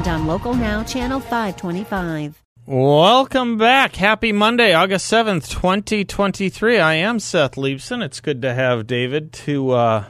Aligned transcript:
and 0.00 0.08
on 0.08 0.26
Local 0.26 0.54
Now, 0.54 0.82
Channel 0.82 1.20
525. 1.20 2.42
Welcome 2.64 3.58
back. 3.58 3.96
Happy 3.96 4.32
Monday, 4.32 4.72
August 4.72 5.12
7th, 5.12 5.50
2023. 5.50 6.78
I 6.78 6.94
am 6.94 7.18
Seth 7.18 7.56
Leibsohn. 7.56 8.02
It's 8.02 8.20
good 8.20 8.40
to 8.40 8.54
have 8.54 8.86
David 8.86 9.30
to 9.34 9.72
uh, 9.72 10.04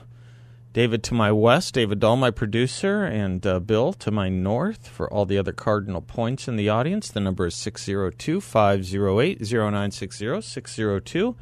David 0.72 1.02
to 1.04 1.14
my 1.14 1.32
west, 1.32 1.74
David 1.74 1.98
Dahl, 1.98 2.16
my 2.16 2.30
producer, 2.30 3.02
and 3.04 3.44
uh, 3.44 3.58
Bill 3.58 3.92
to 3.94 4.12
my 4.12 4.28
north 4.28 4.86
for 4.86 5.12
all 5.12 5.26
the 5.26 5.38
other 5.38 5.52
cardinal 5.52 6.02
points 6.02 6.46
in 6.46 6.54
the 6.54 6.68
audience. 6.68 7.10
The 7.10 7.20
number 7.20 7.46
is 7.46 7.56
602 7.56 8.40
508 8.40 9.40
0960 9.40 10.40
602 10.40 11.36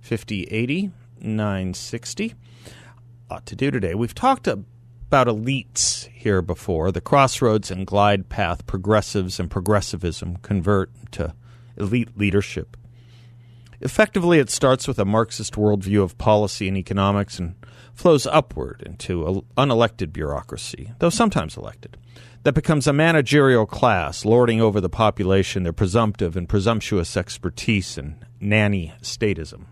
5080 0.00 0.90
960. 1.20 2.34
Lot 3.28 3.46
to 3.46 3.56
do 3.56 3.72
today. 3.72 3.94
We've 3.94 4.14
talked 4.14 4.46
about 5.08 5.26
elites 5.26 6.06
here 6.08 6.42
before. 6.42 6.92
The 6.92 7.00
crossroads 7.00 7.70
and 7.70 7.86
glide 7.86 8.28
path 8.28 8.66
progressives 8.66 9.40
and 9.40 9.50
progressivism 9.50 10.36
convert 10.42 10.90
to 11.12 11.34
elite 11.78 12.18
leadership. 12.18 12.76
Effectively, 13.80 14.38
it 14.38 14.50
starts 14.50 14.86
with 14.86 14.98
a 14.98 15.06
Marxist 15.06 15.54
worldview 15.54 16.02
of 16.02 16.18
policy 16.18 16.68
and 16.68 16.76
economics 16.76 17.38
and 17.38 17.54
flows 17.94 18.26
upward 18.26 18.82
into 18.84 19.26
an 19.26 19.42
unelected 19.56 20.12
bureaucracy, 20.12 20.92
though 20.98 21.08
sometimes 21.08 21.56
elected, 21.56 21.96
that 22.42 22.52
becomes 22.52 22.86
a 22.86 22.92
managerial 22.92 23.64
class 23.64 24.26
lording 24.26 24.60
over 24.60 24.78
the 24.78 24.90
population 24.90 25.62
their 25.62 25.72
presumptive 25.72 26.36
and 26.36 26.50
presumptuous 26.50 27.16
expertise 27.16 27.96
and 27.96 28.16
nanny 28.40 28.92
statism. 29.00 29.64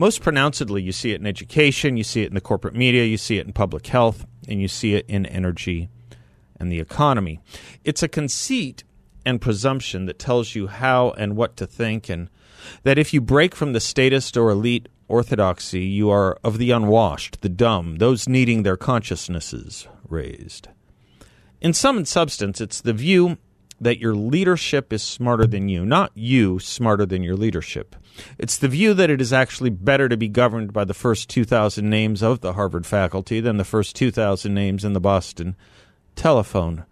Most 0.00 0.22
pronouncedly, 0.22 0.80
you 0.80 0.92
see 0.92 1.12
it 1.12 1.20
in 1.20 1.26
education, 1.26 1.98
you 1.98 2.04
see 2.04 2.22
it 2.22 2.28
in 2.28 2.34
the 2.34 2.40
corporate 2.40 2.74
media, 2.74 3.04
you 3.04 3.18
see 3.18 3.36
it 3.36 3.46
in 3.46 3.52
public 3.52 3.86
health, 3.86 4.24
and 4.48 4.58
you 4.58 4.66
see 4.66 4.94
it 4.94 5.04
in 5.10 5.26
energy 5.26 5.90
and 6.58 6.72
the 6.72 6.80
economy. 6.80 7.38
It's 7.84 8.02
a 8.02 8.08
conceit 8.08 8.82
and 9.26 9.42
presumption 9.42 10.06
that 10.06 10.18
tells 10.18 10.54
you 10.54 10.68
how 10.68 11.10
and 11.18 11.36
what 11.36 11.54
to 11.58 11.66
think, 11.66 12.08
and 12.08 12.30
that 12.82 12.96
if 12.96 13.12
you 13.12 13.20
break 13.20 13.54
from 13.54 13.74
the 13.74 13.78
statist 13.78 14.38
or 14.38 14.48
elite 14.48 14.88
orthodoxy, 15.06 15.84
you 15.84 16.08
are 16.08 16.38
of 16.42 16.56
the 16.56 16.70
unwashed, 16.70 17.42
the 17.42 17.50
dumb, 17.50 17.96
those 17.96 18.26
needing 18.26 18.62
their 18.62 18.78
consciousnesses 18.78 19.86
raised. 20.08 20.68
In 21.60 21.74
sum 21.74 21.98
and 21.98 22.08
substance, 22.08 22.58
it's 22.58 22.80
the 22.80 22.94
view 22.94 23.36
that 23.80 23.98
your 23.98 24.14
leadership 24.14 24.92
is 24.92 25.02
smarter 25.02 25.46
than 25.46 25.68
you, 25.68 25.86
not 25.86 26.12
you 26.14 26.58
smarter 26.58 27.06
than 27.06 27.22
your 27.22 27.36
leadership. 27.36 27.96
It's 28.38 28.58
the 28.58 28.68
view 28.68 28.92
that 28.94 29.10
it 29.10 29.20
is 29.20 29.32
actually 29.32 29.70
better 29.70 30.08
to 30.08 30.16
be 30.16 30.28
governed 30.28 30.72
by 30.72 30.84
the 30.84 30.94
first 30.94 31.30
2,000 31.30 31.88
names 31.88 32.22
of 32.22 32.40
the 32.40 32.52
Harvard 32.52 32.86
faculty 32.86 33.40
than 33.40 33.56
the 33.56 33.64
first 33.64 33.96
2,000 33.96 34.52
names 34.52 34.84
in 34.84 34.92
the 34.92 35.00
Boston 35.00 35.56
telephone 36.14 36.84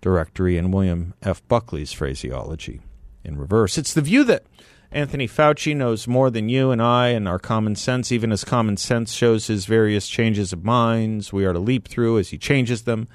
directory 0.00 0.56
in 0.56 0.72
William 0.72 1.14
F. 1.22 1.46
Buckley's 1.46 1.92
phraseology 1.92 2.80
in 3.22 3.38
reverse. 3.38 3.78
It's 3.78 3.94
the 3.94 4.00
view 4.00 4.24
that 4.24 4.44
Anthony 4.90 5.28
Fauci 5.28 5.74
knows 5.74 6.08
more 6.08 6.28
than 6.28 6.48
you 6.48 6.70
and 6.70 6.82
I 6.82 7.08
and 7.08 7.26
our 7.28 7.38
common 7.38 7.76
sense, 7.76 8.10
even 8.10 8.32
as 8.32 8.44
common 8.44 8.76
sense 8.76 9.12
shows 9.12 9.46
his 9.46 9.64
various 9.64 10.08
changes 10.08 10.52
of 10.52 10.64
minds 10.64 11.32
we 11.32 11.44
are 11.46 11.52
to 11.52 11.58
leap 11.58 11.88
through 11.88 12.18
as 12.18 12.30
he 12.30 12.38
changes 12.38 12.82
them 12.82 13.08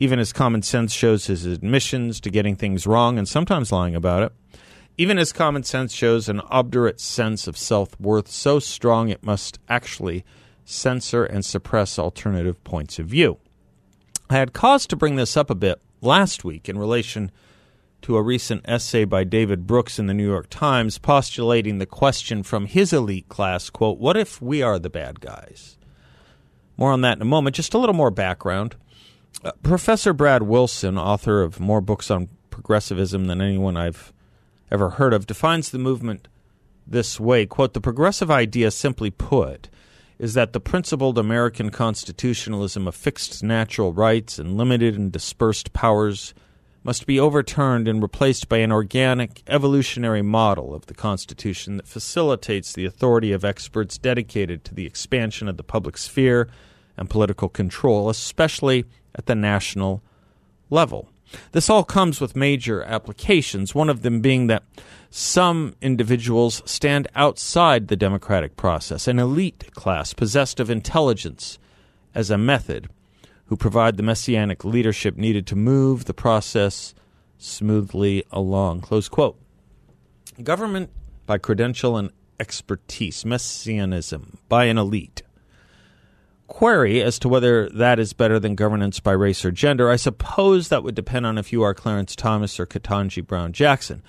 even 0.00 0.20
as 0.20 0.32
common 0.32 0.62
sense 0.62 0.92
shows 0.92 1.26
his 1.26 1.44
admissions 1.44 2.20
to 2.20 2.30
getting 2.30 2.54
things 2.54 2.86
wrong 2.86 3.18
and 3.18 3.28
sometimes 3.28 3.72
lying 3.72 3.96
about 3.96 4.22
it, 4.22 4.32
even 4.96 5.18
as 5.18 5.32
common 5.32 5.64
sense 5.64 5.92
shows 5.92 6.28
an 6.28 6.40
obdurate 6.42 7.00
sense 7.00 7.48
of 7.48 7.58
self 7.58 7.98
worth 7.98 8.28
so 8.28 8.60
strong 8.60 9.08
it 9.08 9.24
must 9.24 9.58
actually 9.68 10.24
censor 10.64 11.24
and 11.24 11.44
suppress 11.44 11.98
alternative 11.98 12.62
points 12.62 13.00
of 13.00 13.06
view. 13.06 13.38
I 14.30 14.34
had 14.34 14.52
cause 14.52 14.86
to 14.86 14.96
bring 14.96 15.16
this 15.16 15.36
up 15.36 15.50
a 15.50 15.56
bit 15.56 15.80
last 16.00 16.44
week 16.44 16.68
in 16.68 16.78
relation 16.78 17.32
to 18.02 18.16
a 18.16 18.22
recent 18.22 18.64
essay 18.66 19.04
by 19.04 19.24
David 19.24 19.66
Brooks 19.66 19.98
in 19.98 20.06
the 20.06 20.14
New 20.14 20.28
York 20.28 20.46
Times 20.48 20.98
postulating 20.98 21.78
the 21.78 21.86
question 21.86 22.44
from 22.44 22.66
his 22.66 22.92
elite 22.92 23.28
class, 23.28 23.68
quote, 23.68 23.98
what 23.98 24.16
if 24.16 24.40
we 24.40 24.62
are 24.62 24.78
the 24.78 24.90
bad 24.90 25.18
guys? 25.18 25.76
More 26.76 26.92
on 26.92 27.00
that 27.00 27.18
in 27.18 27.22
a 27.22 27.24
moment. 27.24 27.56
Just 27.56 27.74
a 27.74 27.78
little 27.78 27.96
more 27.96 28.12
background. 28.12 28.76
Uh, 29.44 29.52
Professor 29.62 30.12
Brad 30.12 30.42
Wilson, 30.42 30.98
author 30.98 31.42
of 31.42 31.60
more 31.60 31.80
books 31.80 32.10
on 32.10 32.28
progressivism 32.50 33.26
than 33.26 33.40
anyone 33.40 33.76
I've 33.76 34.12
ever 34.70 34.90
heard 34.90 35.12
of, 35.14 35.26
defines 35.26 35.70
the 35.70 35.78
movement 35.78 36.26
this 36.86 37.20
way 37.20 37.44
quote 37.44 37.74
the 37.74 37.80
progressive 37.80 38.30
idea 38.30 38.70
simply 38.70 39.10
put 39.10 39.68
is 40.18 40.34
that 40.34 40.52
the 40.52 40.60
principled 40.60 41.18
American 41.18 41.70
constitutionalism 41.70 42.88
of 42.88 42.94
fixed 42.94 43.42
natural 43.42 43.92
rights 43.92 44.38
and 44.38 44.56
limited 44.56 44.96
and 44.96 45.12
dispersed 45.12 45.72
powers 45.72 46.34
must 46.82 47.06
be 47.06 47.20
overturned 47.20 47.86
and 47.86 48.02
replaced 48.02 48.48
by 48.48 48.56
an 48.58 48.72
organic 48.72 49.42
evolutionary 49.46 50.22
model 50.22 50.74
of 50.74 50.86
the 50.86 50.94
Constitution 50.94 51.76
that 51.76 51.86
facilitates 51.86 52.72
the 52.72 52.84
authority 52.86 53.30
of 53.32 53.44
experts 53.44 53.98
dedicated 53.98 54.64
to 54.64 54.74
the 54.74 54.86
expansion 54.86 55.46
of 55.46 55.56
the 55.56 55.62
public 55.62 55.96
sphere 55.96 56.48
and 56.96 57.10
political 57.10 57.48
control, 57.48 58.08
especially 58.08 58.84
at 59.18 59.26
the 59.26 59.34
national 59.34 60.02
level. 60.70 61.10
This 61.52 61.68
all 61.68 61.84
comes 61.84 62.20
with 62.20 62.36
major 62.36 62.82
applications, 62.84 63.74
one 63.74 63.90
of 63.90 64.02
them 64.02 64.20
being 64.20 64.46
that 64.46 64.62
some 65.10 65.74
individuals 65.82 66.62
stand 66.64 67.08
outside 67.14 67.88
the 67.88 67.96
democratic 67.96 68.56
process, 68.56 69.06
an 69.06 69.18
elite 69.18 69.72
class 69.72 70.14
possessed 70.14 70.60
of 70.60 70.70
intelligence 70.70 71.58
as 72.14 72.30
a 72.30 72.38
method, 72.38 72.88
who 73.46 73.56
provide 73.56 73.96
the 73.96 74.02
messianic 74.02 74.64
leadership 74.64 75.16
needed 75.16 75.46
to 75.46 75.56
move 75.56 76.04
the 76.04 76.14
process 76.14 76.94
smoothly 77.38 78.24
along. 78.30 78.80
Close 78.80 79.08
quote. 79.08 79.38
Government 80.42 80.90
by 81.26 81.38
credential 81.38 81.96
and 81.96 82.10
expertise, 82.38 83.24
messianism 83.24 84.38
by 84.48 84.64
an 84.64 84.78
elite 84.78 85.22
query 86.48 87.02
as 87.02 87.18
to 87.20 87.28
whether 87.28 87.68
that 87.68 88.00
is 88.00 88.12
better 88.12 88.40
than 88.40 88.56
governance 88.56 88.98
by 88.98 89.12
race 89.12 89.44
or 89.44 89.52
gender. 89.52 89.90
I 89.90 89.96
suppose 89.96 90.68
that 90.68 90.82
would 90.82 90.94
depend 90.94 91.26
on 91.26 91.38
if 91.38 91.52
you 91.52 91.62
are 91.62 91.74
Clarence 91.74 92.16
Thomas 92.16 92.58
or 92.58 92.66
Ketanji 92.66 93.24
Brown 93.24 93.52
Jackson. 93.52 94.02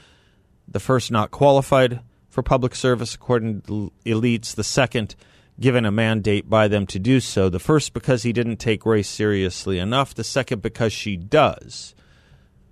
The 0.68 0.80
first 0.80 1.12
not 1.12 1.32
qualified 1.32 2.00
for 2.30 2.42
public 2.42 2.74
service 2.74 3.14
according 3.14 3.62
to 3.62 3.92
elites, 4.06 4.56
the 4.56 4.64
second 4.64 5.16
given 5.60 5.86
a 5.86 5.92
mandate 5.92 6.50
by 6.50 6.68
them 6.68 6.88
to 6.88 7.00
do 7.00 7.20
so. 7.20 7.50
The 7.50 7.60
first 7.60 7.94
because 7.94 8.24
he 8.24 8.32
didn't 8.32 8.58
take 8.58 8.86
race 8.86 9.10
seriously 9.10 9.78
enough, 9.78 10.16
the 10.16 10.24
second 10.24 10.62
because 10.62 10.94
she 10.94 11.18
does. 11.18 11.94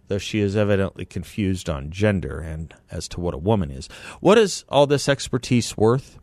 Though 0.08 0.18
she 0.18 0.40
is 0.40 0.56
evidently 0.56 1.04
confused 1.04 1.70
on 1.70 1.92
gender 1.92 2.40
and 2.40 2.74
as 2.90 3.10
to 3.10 3.20
what 3.20 3.34
a 3.34 3.40
woman 3.40 3.72
is. 3.72 3.90
What 4.22 4.38
is 4.38 4.64
all 4.70 4.88
this 4.88 5.10
expertise 5.10 5.76
worth? 5.76 6.18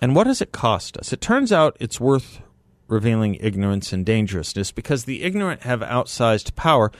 And 0.00 0.14
what 0.14 0.24
does 0.24 0.40
it 0.40 0.52
cost 0.52 0.96
us? 0.96 1.12
It 1.12 1.20
turns 1.20 1.50
out 1.50 1.76
it's 1.80 1.98
worth 1.98 2.40
revealing 2.88 3.36
ignorance 3.36 3.92
and 3.92 4.04
dangerousness 4.04 4.72
because 4.72 5.04
the 5.04 5.22
ignorant 5.22 5.62
have 5.62 5.80
outsized 5.80 6.56
power 6.56 6.90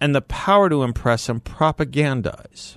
and 0.00 0.14
the 0.14 0.20
power 0.20 0.68
to 0.68 0.82
impress 0.82 1.28
and 1.28 1.42
propagandize, 1.42 2.76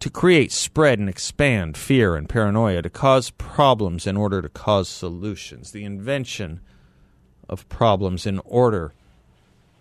to 0.00 0.10
create, 0.10 0.52
spread, 0.52 0.98
and 0.98 1.08
expand 1.08 1.76
fear 1.76 2.16
and 2.16 2.28
paranoia, 2.28 2.82
to 2.82 2.90
cause 2.90 3.30
problems 3.30 4.06
in 4.06 4.16
order 4.16 4.40
to 4.40 4.48
cause 4.48 4.88
solutions, 4.88 5.72
the 5.72 5.84
invention 5.84 6.60
of 7.48 7.68
problems 7.68 8.26
in 8.26 8.40
order 8.44 8.92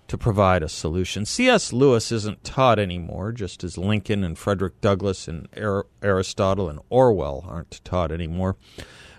to 0.08 0.18
provide 0.18 0.64
a 0.64 0.70
solution. 0.70 1.26
C.S. 1.26 1.74
Lewis 1.74 2.12
isn't 2.12 2.44
taught 2.44 2.80
anymore, 2.80 3.32
just 3.32 3.64
as 3.64 3.78
Lincoln 3.78 4.24
and 4.24 4.38
Frederick 4.38 4.80
Douglass 4.82 5.28
and 5.28 5.48
Aristotle 6.02 6.70
and 6.70 6.80
Orwell 6.90 7.46
aren't 7.48 7.84
taught 7.84 8.12
anymore. 8.12 8.56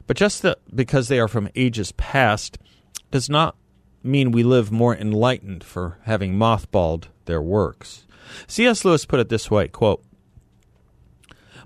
But 0.06 0.16
just 0.16 0.42
the, 0.42 0.58
because 0.74 1.08
they 1.08 1.18
are 1.18 1.28
from 1.28 1.48
ages 1.54 1.92
past 1.92 2.58
does 3.10 3.28
not 3.28 3.56
mean 4.02 4.30
we 4.30 4.42
live 4.42 4.70
more 4.70 4.96
enlightened 4.96 5.64
for 5.64 5.98
having 6.02 6.34
mothballed 6.34 7.04
their 7.24 7.42
works. 7.42 8.06
C.S. 8.46 8.84
Lewis 8.84 9.04
put 9.04 9.20
it 9.20 9.28
this 9.28 9.50
way 9.50 9.68
quote, 9.68 10.04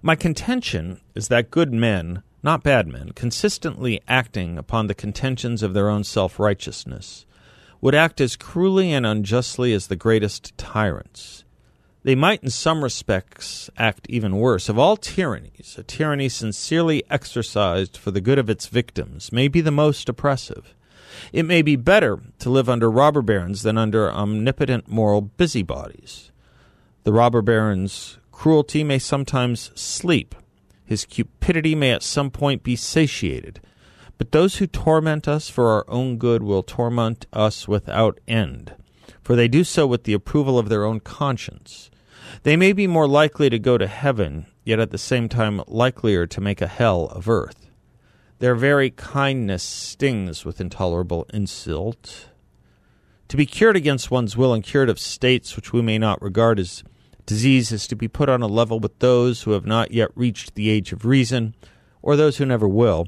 My 0.02 0.14
contention 0.16 1.00
is 1.14 1.28
that 1.28 1.50
good 1.50 1.72
men, 1.72 2.22
not 2.42 2.62
bad 2.62 2.88
men, 2.88 3.10
consistently 3.10 4.00
acting 4.08 4.58
upon 4.58 4.86
the 4.86 4.94
contentions 4.94 5.62
of 5.62 5.74
their 5.74 5.88
own 5.88 6.04
self 6.04 6.38
righteousness, 6.38 7.26
would 7.80 7.94
act 7.94 8.20
as 8.20 8.36
cruelly 8.36 8.92
and 8.92 9.06
unjustly 9.06 9.72
as 9.72 9.86
the 9.86 9.96
greatest 9.96 10.56
tyrants. 10.56 11.44
They 12.02 12.14
might, 12.14 12.42
in 12.42 12.50
some 12.50 12.82
respects, 12.82 13.68
act 13.76 14.06
even 14.08 14.36
worse. 14.36 14.68
Of 14.68 14.78
all 14.78 14.96
tyrannies, 14.96 15.76
a 15.78 15.82
tyranny 15.82 16.30
sincerely 16.30 17.04
exercised 17.10 17.96
for 17.96 18.10
the 18.10 18.22
good 18.22 18.38
of 18.38 18.48
its 18.48 18.66
victims 18.66 19.32
may 19.32 19.48
be 19.48 19.60
the 19.60 19.70
most 19.70 20.08
oppressive. 20.08 20.74
It 21.32 21.44
may 21.44 21.60
be 21.60 21.76
better 21.76 22.18
to 22.38 22.50
live 22.50 22.68
under 22.68 22.90
robber 22.90 23.20
barons 23.20 23.62
than 23.62 23.76
under 23.76 24.10
omnipotent 24.10 24.88
moral 24.88 25.20
busybodies. 25.20 26.30
The 27.04 27.12
robber 27.12 27.42
baron's 27.42 28.18
cruelty 28.32 28.82
may 28.82 28.98
sometimes 28.98 29.70
sleep, 29.74 30.34
his 30.90 31.04
cupidity 31.04 31.74
may 31.74 31.92
at 31.92 32.02
some 32.02 32.30
point 32.30 32.62
be 32.62 32.74
satiated, 32.74 33.60
but 34.18 34.32
those 34.32 34.56
who 34.56 34.66
torment 34.66 35.28
us 35.28 35.48
for 35.48 35.68
our 35.68 35.84
own 35.88 36.16
good 36.16 36.42
will 36.42 36.62
torment 36.62 37.26
us 37.32 37.68
without 37.68 38.18
end, 38.26 38.74
for 39.30 39.36
they 39.36 39.46
do 39.46 39.62
so 39.62 39.86
with 39.86 40.02
the 40.02 40.12
approval 40.12 40.58
of 40.58 40.68
their 40.68 40.84
own 40.84 40.98
conscience. 40.98 41.88
They 42.42 42.56
may 42.56 42.72
be 42.72 42.88
more 42.88 43.06
likely 43.06 43.48
to 43.48 43.60
go 43.60 43.78
to 43.78 43.86
heaven, 43.86 44.46
yet 44.64 44.80
at 44.80 44.90
the 44.90 44.98
same 44.98 45.28
time 45.28 45.62
likelier 45.68 46.26
to 46.26 46.40
make 46.40 46.60
a 46.60 46.66
hell 46.66 47.04
of 47.06 47.28
earth. 47.28 47.70
Their 48.40 48.56
very 48.56 48.90
kindness 48.90 49.62
stings 49.62 50.44
with 50.44 50.60
intolerable 50.60 51.28
insult. 51.32 52.26
To 53.28 53.36
be 53.36 53.46
cured 53.46 53.76
against 53.76 54.10
one's 54.10 54.36
will 54.36 54.52
and 54.52 54.64
cured 54.64 54.90
of 54.90 54.98
states 54.98 55.54
which 55.54 55.72
we 55.72 55.80
may 55.80 55.96
not 55.96 56.20
regard 56.20 56.58
as 56.58 56.82
disease 57.24 57.70
is 57.70 57.86
to 57.86 57.94
be 57.94 58.08
put 58.08 58.28
on 58.28 58.42
a 58.42 58.48
level 58.48 58.80
with 58.80 58.98
those 58.98 59.42
who 59.42 59.52
have 59.52 59.64
not 59.64 59.92
yet 59.92 60.10
reached 60.16 60.56
the 60.56 60.70
age 60.70 60.92
of 60.92 61.04
reason, 61.04 61.54
or 62.02 62.16
those 62.16 62.38
who 62.38 62.46
never 62.46 62.66
will, 62.66 63.06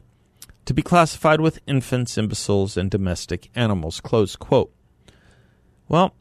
to 0.66 0.72
be 0.72 0.82
classified 0.82 1.40
with 1.40 1.58
infants, 1.66 2.16
imbeciles, 2.16 2.76
and 2.76 2.92
domestic 2.92 3.50
animals. 3.56 4.00
Well, 5.92 6.14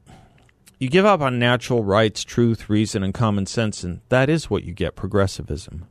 you 0.80 0.90
give 0.90 1.06
up 1.06 1.22
on 1.22 1.40
natural 1.40 1.82
rights, 1.82 2.26
truth, 2.26 2.70
reason, 2.70 3.04
and 3.04 3.14
common 3.14 3.46
sense, 3.46 3.86
and 3.86 4.02
that 4.10 4.30
is 4.30 4.50
what 4.50 4.66
you 4.66 4.74
get 4.74 4.98
progressivism. 4.98 5.88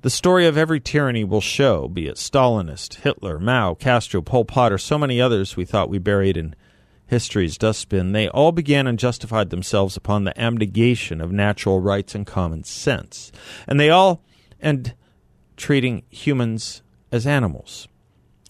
The 0.00 0.08
story 0.08 0.46
of 0.46 0.56
every 0.56 0.80
tyranny 0.80 1.22
will 1.22 1.42
show, 1.42 1.86
be 1.86 2.06
it 2.06 2.16
Stalinist, 2.16 2.94
Hitler, 2.94 3.38
Mao, 3.38 3.74
Castro, 3.74 4.22
Pol 4.22 4.46
Pot, 4.46 4.72
or 4.72 4.78
so 4.78 4.96
many 4.96 5.20
others 5.20 5.54
we 5.54 5.66
thought 5.66 5.90
we 5.90 5.98
buried 5.98 6.38
in 6.38 6.56
history's 7.06 7.58
dustbin, 7.58 8.12
they 8.12 8.26
all 8.28 8.52
began 8.52 8.86
and 8.86 8.98
justified 8.98 9.50
themselves 9.50 9.98
upon 9.98 10.24
the 10.24 10.40
abnegation 10.40 11.20
of 11.20 11.30
natural 11.30 11.80
rights 11.80 12.14
and 12.14 12.26
common 12.26 12.64
sense. 12.64 13.30
And 13.68 13.78
they 13.78 13.90
all 13.90 14.22
end 14.62 14.94
treating 15.58 16.04
humans 16.08 16.82
as 17.12 17.26
animals 17.26 17.86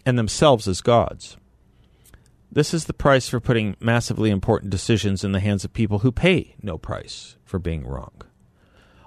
and 0.06 0.16
themselves 0.16 0.68
as 0.68 0.80
gods. 0.80 1.38
This 2.54 2.72
is 2.72 2.84
the 2.84 2.94
price 2.94 3.28
for 3.28 3.40
putting 3.40 3.74
massively 3.80 4.30
important 4.30 4.70
decisions 4.70 5.24
in 5.24 5.32
the 5.32 5.40
hands 5.40 5.64
of 5.64 5.72
people 5.72 5.98
who 5.98 6.12
pay 6.12 6.54
no 6.62 6.78
price 6.78 7.36
for 7.44 7.58
being 7.58 7.84
wrong. 7.84 8.12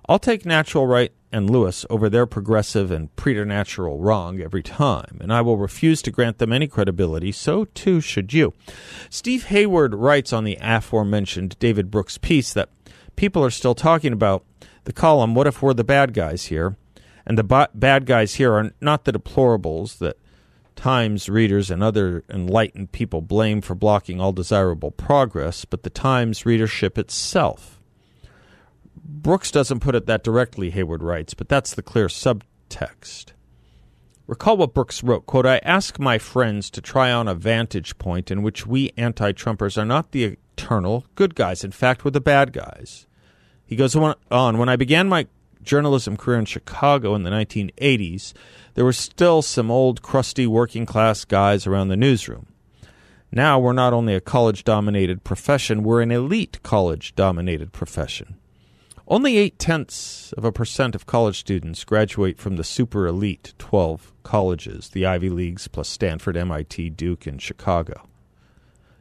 I'll 0.10 0.20
take 0.20 0.46
natural 0.46 0.86
right 0.86 1.14
and 1.32 1.50
Lewis 1.50 1.86
over 1.90 2.10
their 2.10 2.26
progressive 2.26 2.92
and 2.92 3.16
preternatural 3.16 4.00
wrong 4.00 4.42
every 4.42 4.64
time, 4.64 5.20
and 5.22 5.32
I 5.32 5.40
will 5.40 5.56
refuse 5.56 6.02
to 6.02 6.12
grant 6.12 6.40
them 6.40 6.52
any 6.52 6.68
credibility, 6.68 7.32
so 7.32 7.64
too 7.64 8.02
should 8.02 8.34
you. 8.34 8.54
Steve 9.10 9.46
Hayward 9.46 9.96
writes 9.96 10.34
on 10.34 10.44
the 10.44 10.58
aforementioned 10.60 11.58
David 11.58 11.90
Brooks 11.90 12.18
piece 12.18 12.52
that 12.52 12.68
people 13.16 13.46
are 13.46 13.50
still 13.50 13.76
talking 13.76 14.12
about 14.12 14.44
the 14.84 14.92
column, 14.92 15.36
What 15.36 15.48
If 15.48 15.62
We're 15.62 15.74
the 15.74 15.86
Bad 15.86 16.14
Guys 16.14 16.48
Here? 16.48 16.76
And 17.26 17.38
the 17.38 17.46
ba- 17.46 17.70
bad 17.74 18.06
guys 18.06 18.36
here 18.36 18.54
are 18.54 18.72
not 18.82 19.06
the 19.06 19.12
deplorables 19.12 20.00
that 20.00 20.18
Times 20.78 21.28
readers 21.28 21.70
and 21.70 21.84
other 21.84 22.24
enlightened 22.30 22.94
people 22.94 23.22
blame 23.22 23.62
for 23.62 23.76
blocking 23.76 24.22
all 24.22 24.32
desirable 24.32 24.92
progress, 24.92 25.66
but 25.66 25.84
the 25.84 25.90
Times 25.90 26.46
readership 26.46 26.98
itself. 26.98 27.82
Brooks 28.96 29.52
doesn't 29.52 29.82
put 29.82 29.96
it 29.96 30.06
that 30.06 30.24
directly, 30.24 30.70
Hayward 30.70 31.02
writes, 31.04 31.34
but 31.34 31.50
that's 31.50 31.74
the 31.74 31.82
clear 31.82 32.08
subtext. 32.08 33.34
Recall 34.28 34.58
what 34.58 34.74
Brooks 34.74 35.04
wrote, 35.04 35.26
quote, 35.26 35.46
I 35.46 35.58
ask 35.60 36.00
my 36.00 36.18
friends 36.18 36.70
to 36.72 36.82
try 36.82 37.12
on 37.12 37.28
a 37.28 37.34
vantage 37.34 37.98
point 37.98 38.30
in 38.30 38.44
which 38.44 38.68
we 38.68 38.92
anti-Trumpers 38.98 39.78
are 39.78 39.86
not 39.86 40.12
the 40.12 40.38
eternal 40.58 41.06
good 41.16 41.34
guys. 41.34 41.64
In 41.64 41.72
fact, 41.72 42.06
we're 42.06 42.12
the 42.12 42.22
bad 42.22 42.54
guys. 42.54 43.08
He 43.66 43.76
goes 43.76 43.96
on, 43.96 44.58
when 44.58 44.70
I 44.70 44.76
began 44.76 45.10
my 45.10 45.28
journalism 45.68 46.18
career 46.18 46.40
in 46.40 46.46
Chicago 46.46 47.14
in 47.14 47.24
the 47.24 47.30
1980s, 47.30 48.34
there 48.74 48.86
were 48.86 48.94
still 48.94 49.42
some 49.42 49.70
old, 49.70 50.02
crusty 50.02 50.48
working 50.48 50.86
class 50.86 51.26
guys 51.26 51.68
around 51.68 51.90
the 51.90 51.98
newsroom. 51.98 52.48
Now 53.32 53.60
we're 53.60 53.74
not 53.74 53.94
only 53.94 54.16
a 54.16 54.22
college 54.22 54.64
dominated 54.64 55.24
profession, 55.24 55.84
we're 55.84 56.02
an 56.02 56.12
elite 56.12 56.64
college 56.64 57.14
dominated 57.16 57.74
profession. 57.74 58.38
Only 59.08 59.38
eight 59.38 59.60
tenths 59.60 60.34
of 60.34 60.44
a 60.44 60.52
percent 60.52 60.96
of 60.96 61.06
college 61.06 61.40
students 61.40 61.84
graduate 61.84 62.40
from 62.40 62.56
the 62.56 62.64
super 62.64 63.08
elite 63.08 63.54
12 63.58 64.14
colleges, 64.24 64.90
the 64.90 65.06
Ivy 65.06 65.30
Leagues 65.30 65.68
plus 65.68 65.88
Stanford, 65.88 66.36
MIT, 66.36 66.90
Duke, 66.92 67.28
and 67.28 67.42
Chicago. 67.42 68.08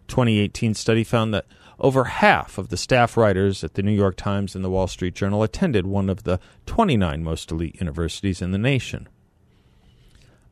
2018 0.08 0.74
study 0.74 1.02
found 1.02 1.34
that 1.34 1.46
over 1.78 2.04
half 2.04 2.58
of 2.58 2.68
the 2.68 2.76
staff 2.76 3.16
writers 3.16 3.62
at 3.62 3.74
the 3.74 3.82
New 3.82 3.92
York 3.92 4.16
Times 4.16 4.54
and 4.54 4.64
the 4.64 4.70
Wall 4.70 4.86
Street 4.86 5.14
Journal 5.14 5.42
attended 5.42 5.86
one 5.86 6.08
of 6.08 6.24
the 6.24 6.40
29 6.66 7.22
most 7.22 7.50
elite 7.50 7.76
universities 7.80 8.40
in 8.40 8.52
the 8.52 8.58
nation. 8.58 9.08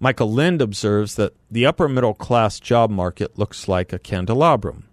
Michael 0.00 0.30
Lind 0.30 0.60
observes 0.60 1.14
that 1.14 1.34
the 1.50 1.64
upper 1.64 1.88
middle 1.88 2.14
class 2.14 2.60
job 2.60 2.90
market 2.90 3.38
looks 3.38 3.68
like 3.68 3.92
a 3.92 3.98
candelabrum. 3.98 4.88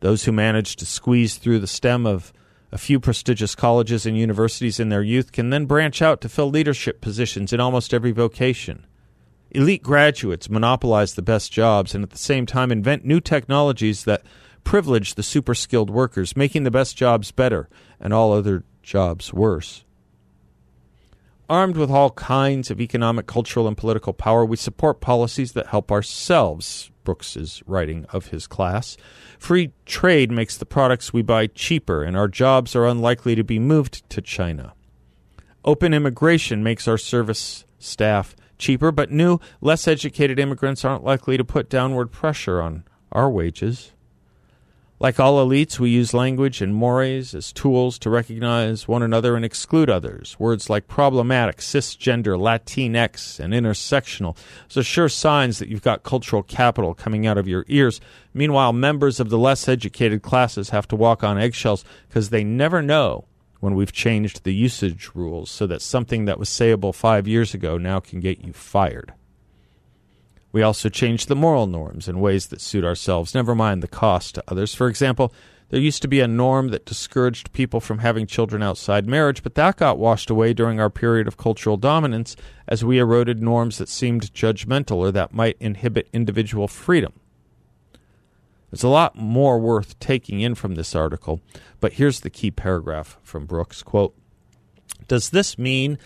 Those 0.00 0.24
who 0.24 0.32
manage 0.32 0.76
to 0.76 0.86
squeeze 0.86 1.36
through 1.36 1.58
the 1.58 1.66
stem 1.66 2.06
of 2.06 2.32
a 2.70 2.78
few 2.78 3.00
prestigious 3.00 3.54
colleges 3.54 4.04
and 4.04 4.18
universities 4.18 4.78
in 4.78 4.90
their 4.90 5.02
youth 5.02 5.32
can 5.32 5.50
then 5.50 5.64
branch 5.64 6.02
out 6.02 6.20
to 6.20 6.28
fill 6.28 6.50
leadership 6.50 7.00
positions 7.00 7.52
in 7.52 7.60
almost 7.60 7.94
every 7.94 8.12
vocation. 8.12 8.86
Elite 9.50 9.82
graduates 9.82 10.50
monopolize 10.50 11.14
the 11.14 11.22
best 11.22 11.52
jobs 11.52 11.94
and 11.94 12.02
at 12.02 12.10
the 12.10 12.18
same 12.18 12.44
time 12.44 12.72
invent 12.72 13.04
new 13.04 13.20
technologies 13.20 14.04
that 14.04 14.22
privilege 14.64 15.14
the 15.14 15.22
super 15.22 15.54
skilled 15.54 15.90
workers, 15.90 16.36
making 16.36 16.64
the 16.64 16.70
best 16.70 16.96
jobs 16.96 17.30
better 17.30 17.68
and 18.00 18.12
all 18.12 18.32
other 18.32 18.64
jobs 18.82 19.32
worse. 19.32 19.84
Armed 21.48 21.76
with 21.76 21.90
all 21.90 22.10
kinds 22.10 22.70
of 22.70 22.80
economic, 22.80 23.26
cultural, 23.26 23.68
and 23.68 23.76
political 23.76 24.14
power, 24.14 24.44
we 24.44 24.56
support 24.56 25.00
policies 25.00 25.52
that 25.52 25.66
help 25.66 25.92
ourselves, 25.92 26.90
Brooks 27.04 27.36
is 27.36 27.62
writing 27.66 28.06
of 28.06 28.28
his 28.28 28.46
class. 28.46 28.96
Free 29.38 29.72
trade 29.84 30.30
makes 30.30 30.56
the 30.56 30.64
products 30.64 31.12
we 31.12 31.20
buy 31.20 31.48
cheaper, 31.48 32.02
and 32.02 32.16
our 32.16 32.28
jobs 32.28 32.74
are 32.74 32.86
unlikely 32.86 33.34
to 33.34 33.44
be 33.44 33.58
moved 33.58 34.08
to 34.08 34.22
China. 34.22 34.72
Open 35.66 35.92
immigration 35.94 36.62
makes 36.62 36.88
our 36.88 36.98
service 36.98 37.64
staff 37.78 38.34
cheaper, 38.58 38.90
but 38.90 39.10
new, 39.10 39.38
less 39.60 39.86
educated 39.86 40.38
immigrants 40.38 40.84
aren't 40.84 41.04
likely 41.04 41.36
to 41.36 41.44
put 41.44 41.68
downward 41.68 42.10
pressure 42.10 42.60
on 42.60 42.84
our 43.12 43.30
wages. 43.30 43.92
Like 45.00 45.18
all 45.18 45.44
elites, 45.44 45.80
we 45.80 45.90
use 45.90 46.14
language 46.14 46.62
and 46.62 46.72
mores 46.72 47.34
as 47.34 47.52
tools 47.52 47.98
to 47.98 48.10
recognize 48.10 48.86
one 48.86 49.02
another 49.02 49.34
and 49.34 49.44
exclude 49.44 49.90
others. 49.90 50.36
Words 50.38 50.70
like 50.70 50.86
problematic, 50.86 51.56
cisgender, 51.56 52.38
Latinx, 52.38 53.40
and 53.40 53.52
intersectional 53.52 54.36
are 54.76 54.82
sure 54.84 55.08
signs 55.08 55.58
that 55.58 55.68
you've 55.68 55.82
got 55.82 56.04
cultural 56.04 56.44
capital 56.44 56.94
coming 56.94 57.26
out 57.26 57.38
of 57.38 57.48
your 57.48 57.64
ears. 57.66 58.00
Meanwhile, 58.32 58.72
members 58.72 59.18
of 59.18 59.30
the 59.30 59.38
less 59.38 59.68
educated 59.68 60.22
classes 60.22 60.70
have 60.70 60.86
to 60.88 60.96
walk 60.96 61.24
on 61.24 61.38
eggshells 61.38 61.84
because 62.08 62.30
they 62.30 62.44
never 62.44 62.80
know 62.80 63.24
when 63.58 63.74
we've 63.74 63.92
changed 63.92 64.44
the 64.44 64.54
usage 64.54 65.10
rules 65.12 65.50
so 65.50 65.66
that 65.66 65.82
something 65.82 66.26
that 66.26 66.38
was 66.38 66.48
sayable 66.48 66.94
five 66.94 67.26
years 67.26 67.52
ago 67.52 67.78
now 67.78 67.98
can 67.98 68.20
get 68.20 68.44
you 68.44 68.52
fired. 68.52 69.12
We 70.54 70.62
also 70.62 70.88
change 70.88 71.26
the 71.26 71.34
moral 71.34 71.66
norms 71.66 72.06
in 72.06 72.20
ways 72.20 72.46
that 72.46 72.60
suit 72.60 72.84
ourselves, 72.84 73.34
never 73.34 73.56
mind 73.56 73.82
the 73.82 73.88
cost 73.88 74.36
to 74.36 74.44
others. 74.46 74.72
For 74.72 74.86
example, 74.86 75.34
there 75.70 75.80
used 75.80 76.00
to 76.02 76.08
be 76.08 76.20
a 76.20 76.28
norm 76.28 76.68
that 76.68 76.86
discouraged 76.86 77.52
people 77.52 77.80
from 77.80 77.98
having 77.98 78.28
children 78.28 78.62
outside 78.62 79.08
marriage, 79.08 79.42
but 79.42 79.56
that 79.56 79.78
got 79.78 79.98
washed 79.98 80.30
away 80.30 80.52
during 80.52 80.78
our 80.78 80.90
period 80.90 81.26
of 81.26 81.36
cultural 81.36 81.76
dominance 81.76 82.36
as 82.68 82.84
we 82.84 83.00
eroded 83.00 83.42
norms 83.42 83.78
that 83.78 83.88
seemed 83.88 84.32
judgmental 84.32 84.98
or 84.98 85.10
that 85.10 85.34
might 85.34 85.56
inhibit 85.58 86.08
individual 86.12 86.68
freedom. 86.68 87.14
There's 88.70 88.84
a 88.84 88.88
lot 88.88 89.16
more 89.16 89.58
worth 89.58 89.98
taking 89.98 90.40
in 90.40 90.54
from 90.54 90.76
this 90.76 90.94
article, 90.94 91.40
but 91.80 91.94
here's 91.94 92.20
the 92.20 92.30
key 92.30 92.52
paragraph 92.52 93.18
from 93.24 93.44
Brooks 93.44 93.82
quote, 93.82 94.14
Does 95.08 95.30
this 95.30 95.58
mean 95.58 95.98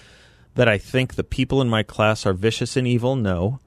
that 0.54 0.68
I 0.68 0.78
think 0.78 1.16
the 1.16 1.22
people 1.22 1.60
in 1.60 1.68
my 1.68 1.82
class 1.82 2.24
are 2.24 2.32
vicious 2.32 2.78
and 2.78 2.86
evil? 2.86 3.14
No. 3.14 3.60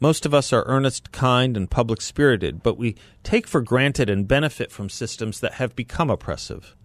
Most 0.00 0.26
of 0.26 0.34
us 0.34 0.52
are 0.52 0.64
earnest, 0.66 1.12
kind, 1.12 1.56
and 1.56 1.70
public 1.70 2.00
spirited, 2.00 2.62
but 2.62 2.76
we 2.76 2.96
take 3.22 3.46
for 3.46 3.60
granted 3.60 4.10
and 4.10 4.28
benefit 4.28 4.70
from 4.70 4.88
systems 4.88 5.40
that 5.40 5.54
have 5.54 5.76
become 5.76 6.10
oppressive. 6.10 6.76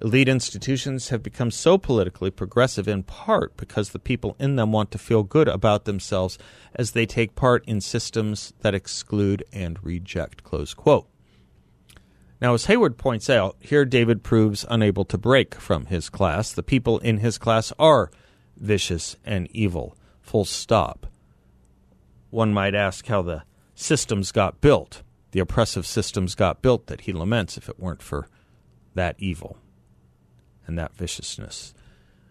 Elite 0.00 0.28
institutions 0.28 1.10
have 1.10 1.22
become 1.22 1.50
so 1.50 1.78
politically 1.78 2.30
progressive 2.30 2.88
in 2.88 3.04
part 3.04 3.56
because 3.56 3.90
the 3.90 4.00
people 4.00 4.34
in 4.40 4.56
them 4.56 4.72
want 4.72 4.90
to 4.90 4.98
feel 4.98 5.22
good 5.22 5.46
about 5.46 5.84
themselves 5.84 6.38
as 6.74 6.90
they 6.90 7.06
take 7.06 7.36
part 7.36 7.64
in 7.66 7.80
systems 7.80 8.52
that 8.62 8.74
exclude 8.74 9.44
and 9.52 9.82
reject. 9.84 10.42
Close 10.42 10.74
quote. 10.74 11.08
Now, 12.40 12.54
as 12.54 12.64
Hayward 12.64 12.98
points 12.98 13.30
out, 13.30 13.56
here 13.60 13.84
David 13.84 14.24
proves 14.24 14.66
unable 14.68 15.04
to 15.04 15.16
break 15.16 15.54
from 15.54 15.86
his 15.86 16.08
class. 16.08 16.50
The 16.50 16.64
people 16.64 16.98
in 16.98 17.18
his 17.18 17.38
class 17.38 17.72
are 17.78 18.10
vicious 18.56 19.14
and 19.24 19.48
evil. 19.52 19.96
Full 20.20 20.44
stop. 20.44 21.06
One 22.32 22.54
might 22.54 22.74
ask 22.74 23.06
how 23.08 23.20
the 23.20 23.42
systems 23.74 24.32
got 24.32 24.62
built, 24.62 25.02
the 25.32 25.40
oppressive 25.40 25.84
systems 25.84 26.34
got 26.34 26.62
built 26.62 26.86
that 26.86 27.02
he 27.02 27.12
laments 27.12 27.58
if 27.58 27.68
it 27.68 27.78
weren't 27.78 28.00
for 28.00 28.26
that 28.94 29.16
evil 29.18 29.58
and 30.66 30.78
that 30.78 30.96
viciousness. 30.96 31.74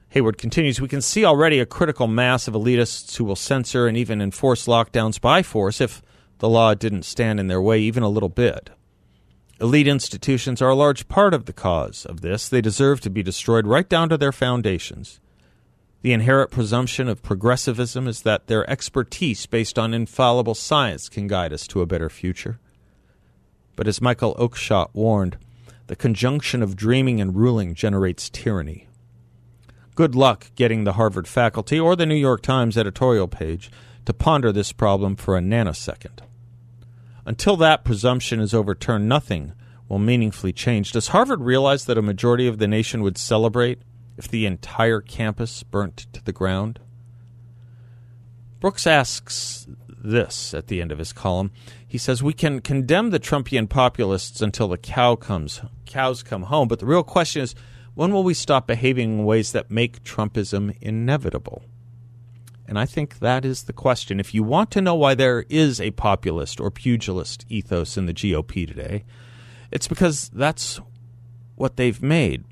Hayward 0.10 0.39
continues, 0.39 0.81
we 0.81 0.88
can 0.88 1.01
see 1.01 1.24
already 1.24 1.60
a 1.60 1.67
critical 1.67 2.08
mass 2.08 2.48
of 2.48 2.55
elitists 2.55 3.15
who 3.17 3.24
will 3.24 3.36
censor 3.36 3.86
and 3.86 3.96
even 3.96 4.22
enforce 4.24 4.65
lockdowns 4.65 5.22
by 5.22 5.43
force 5.43 5.79
if 5.79 6.01
the 6.39 6.50
law 6.50 6.74
didn't 6.74 7.03
stand 7.03 7.39
in 7.39 7.46
their 7.46 7.62
way 7.62 7.79
even 7.79 8.01
a 8.01 8.10
little 8.10 8.27
bit. 8.27 8.72
Elite 9.60 9.88
institutions 9.88 10.63
are 10.63 10.70
a 10.70 10.75
large 10.75 11.08
part 11.10 11.36
of 11.36 11.46
the 11.46 11.53
cause 11.53 12.08
of 12.08 12.22
this. 12.22 12.50
They 12.50 12.62
deserve 12.62 13.01
to 13.01 13.12
be 13.12 13.22
destroyed 13.22 13.67
right 13.67 13.88
down 13.88 14.10
to 14.10 14.17
their 14.17 14.31
foundations. 14.31 15.20
The 16.01 16.13
inherent 16.13 16.50
presumption 16.50 17.08
of 17.08 17.22
progressivism 17.22 18.08
is 18.08 18.24
that 18.24 18.48
their 18.48 18.67
expertise 18.70 19.46
based 19.46 19.77
on 19.77 19.93
infallible 19.93 20.55
science 20.55 21.10
can 21.10 21.27
guide 21.27 21.53
us 21.53 21.67
to 21.67 21.81
a 21.81 21.86
better 21.86 22.10
future. 22.10 22.60
But 23.75 23.88
as 23.88 24.01
Michael 24.01 24.36
Oakeshott 24.36 24.89
warned, 24.93 25.38
the 25.88 25.96
conjunction 25.96 26.63
of 26.63 26.75
dreaming 26.75 27.22
and 27.22 27.36
ruling 27.36 27.75
generates 27.75 28.29
tyranny. 28.29 28.88
Good 29.93 30.15
luck 30.15 30.51
getting 30.55 30.86
the 30.86 30.93
Harvard 30.93 31.27
faculty 31.27 31.79
or 31.79 31.96
the 31.96 32.05
New 32.05 32.15
York 32.15 32.41
Times 32.41 32.77
editorial 32.77 33.27
page 33.27 33.70
to 34.05 34.13
ponder 34.13 34.51
this 34.51 34.72
problem 34.72 35.15
for 35.15 35.38
a 35.38 35.41
nanosecond. 35.41 36.20
Until 37.25 37.55
that 37.58 37.84
presumption 37.84 38.39
is 38.39 38.53
overturned, 38.53 39.08
nothing 39.08 39.53
will 39.88 40.00
meaningfully 40.00 40.53
change. 40.53 40.91
Does 40.93 41.10
Harvard 41.10 41.41
realize 41.41 41.86
that 41.86 41.98
a 41.98 42.01
majority 42.01 42.48
of 42.48 42.58
the 42.58 42.67
nation 42.67 43.03
would 43.03 43.17
celebrate 43.17 43.81
if 44.22 44.28
the 44.28 44.46
entire 44.46 45.01
campus 45.01 45.63
burnt 45.63 46.06
to 46.13 46.24
the 46.24 46.32
ground? 46.32 46.80
Brooks 48.60 48.86
asks 48.86 49.66
this 49.88 50.54
at 50.54 50.68
the 50.68 50.80
end 50.80 50.92
of 50.92 51.00
his 51.00 51.12
column. 51.12 51.51
He 51.88 51.98
says, 51.98 52.22
We 52.22 52.34
can 52.34 52.62
condemn 52.62 53.10
the 53.10 53.20
Trumpian 53.20 53.68
populists 53.68 54.40
until 54.40 54.68
the 54.68 54.78
cow 54.78 55.16
comes 55.16 55.62
cows 55.88 56.22
come 56.22 56.44
home, 56.44 56.68
but 56.68 56.78
the 56.78 56.86
real 56.86 57.01
question 57.01 57.42
is 57.42 57.56
when 57.96 58.13
will 58.13 58.24
we 58.24 58.36
stop 58.36 58.68
behaving 58.68 59.20
in 59.20 59.25
ways 59.25 59.54
that 59.54 59.72
make 59.72 60.04
Trumpism 60.04 60.78
inevitable? 60.80 61.63
And 62.68 62.78
I 62.78 62.86
think 62.86 63.20
that 63.20 63.44
is 63.44 63.63
the 63.63 63.74
question. 63.74 64.20
If 64.20 64.36
you 64.36 64.44
want 64.44 64.70
to 64.72 64.82
know 64.82 64.96
why 64.96 65.16
there 65.16 65.46
is 65.50 65.82
a 65.82 65.92
populist 65.92 66.62
or 66.62 66.70
pugilist 66.70 67.44
ethos 67.50 67.98
in 67.98 68.06
the 68.06 68.13
GOP 68.13 68.68
today, 68.68 69.04
it's 69.72 69.88
because 69.88 70.30
that's 70.30 70.80
what 71.56 71.75
they've 71.75 72.01
made. 72.04 72.46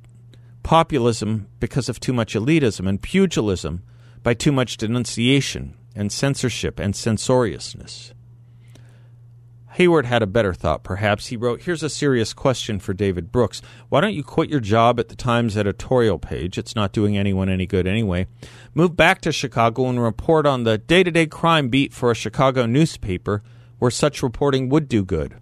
Populism 0.70 1.48
because 1.60 1.90
of 1.90 2.00
too 2.00 2.14
much 2.14 2.36
elitism, 2.36 2.88
and 2.88 3.02
pugilism 3.02 3.82
by 4.22 4.36
too 4.36 4.52
much 4.52 4.78
denunciation 4.78 5.76
and 5.96 6.12
censorship 6.12 6.78
and 6.80 6.96
censoriousness. 6.96 8.14
Hayward 9.72 10.06
had 10.06 10.22
a 10.22 10.28
better 10.28 10.54
thought, 10.54 10.84
perhaps. 10.84 11.26
He 11.26 11.38
wrote, 11.38 11.64
Here's 11.64 11.82
a 11.82 11.90
serious 11.90 12.34
question 12.34 12.78
for 12.78 12.94
David 12.94 13.32
Brooks. 13.32 13.64
Why 13.90 14.00
don't 14.00 14.14
you 14.14 14.24
quit 14.24 14.52
your 14.52 14.60
job 14.60 15.00
at 15.00 15.10
the 15.10 15.16
Times 15.16 15.58
editorial 15.58 16.20
page? 16.20 16.60
It's 16.60 16.76
not 16.76 16.94
doing 16.94 17.18
anyone 17.18 17.50
any 17.50 17.66
good 17.66 17.88
anyway. 17.88 18.28
Move 18.76 18.96
back 18.96 19.22
to 19.22 19.32
Chicago 19.32 19.88
and 19.90 20.00
report 20.00 20.46
on 20.46 20.66
the 20.66 20.78
day 20.78 21.02
to 21.02 21.10
day 21.10 21.26
crime 21.26 21.70
beat 21.70 21.94
for 21.94 22.12
a 22.12 22.16
Chicago 22.16 22.68
newspaper 22.68 23.42
where 23.80 23.90
such 23.90 24.22
reporting 24.22 24.70
would 24.70 24.88
do 24.88 25.04
good. 25.04 25.34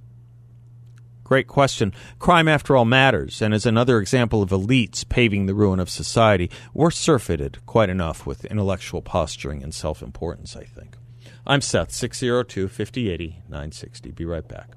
Great 1.28 1.48
question. 1.48 1.92
Crime, 2.20 2.48
after 2.48 2.78
all, 2.78 2.86
matters, 2.86 3.42
and 3.42 3.54
is 3.54 3.66
another 3.66 4.00
example 4.00 4.42
of 4.42 4.52
elites 4.52 5.04
paving 5.10 5.46
the 5.46 5.54
ruin 5.54 5.78
of 5.78 5.90
society. 5.90 6.50
We're 6.74 6.90
surfeited 6.90 7.58
quite 7.66 7.90
enough 7.90 8.26
with 8.26 8.46
intellectual 8.46 9.02
posturing 9.02 9.62
and 9.62 9.76
self 9.76 10.02
importance, 10.02 10.56
I 10.56 10.64
think. 10.64 10.96
I'm 11.46 11.60
Seth, 11.60 11.92
602 11.92 12.70
5080 12.70 13.42
960. 13.50 14.12
Be 14.12 14.24
right 14.24 14.48
back. 14.48 14.70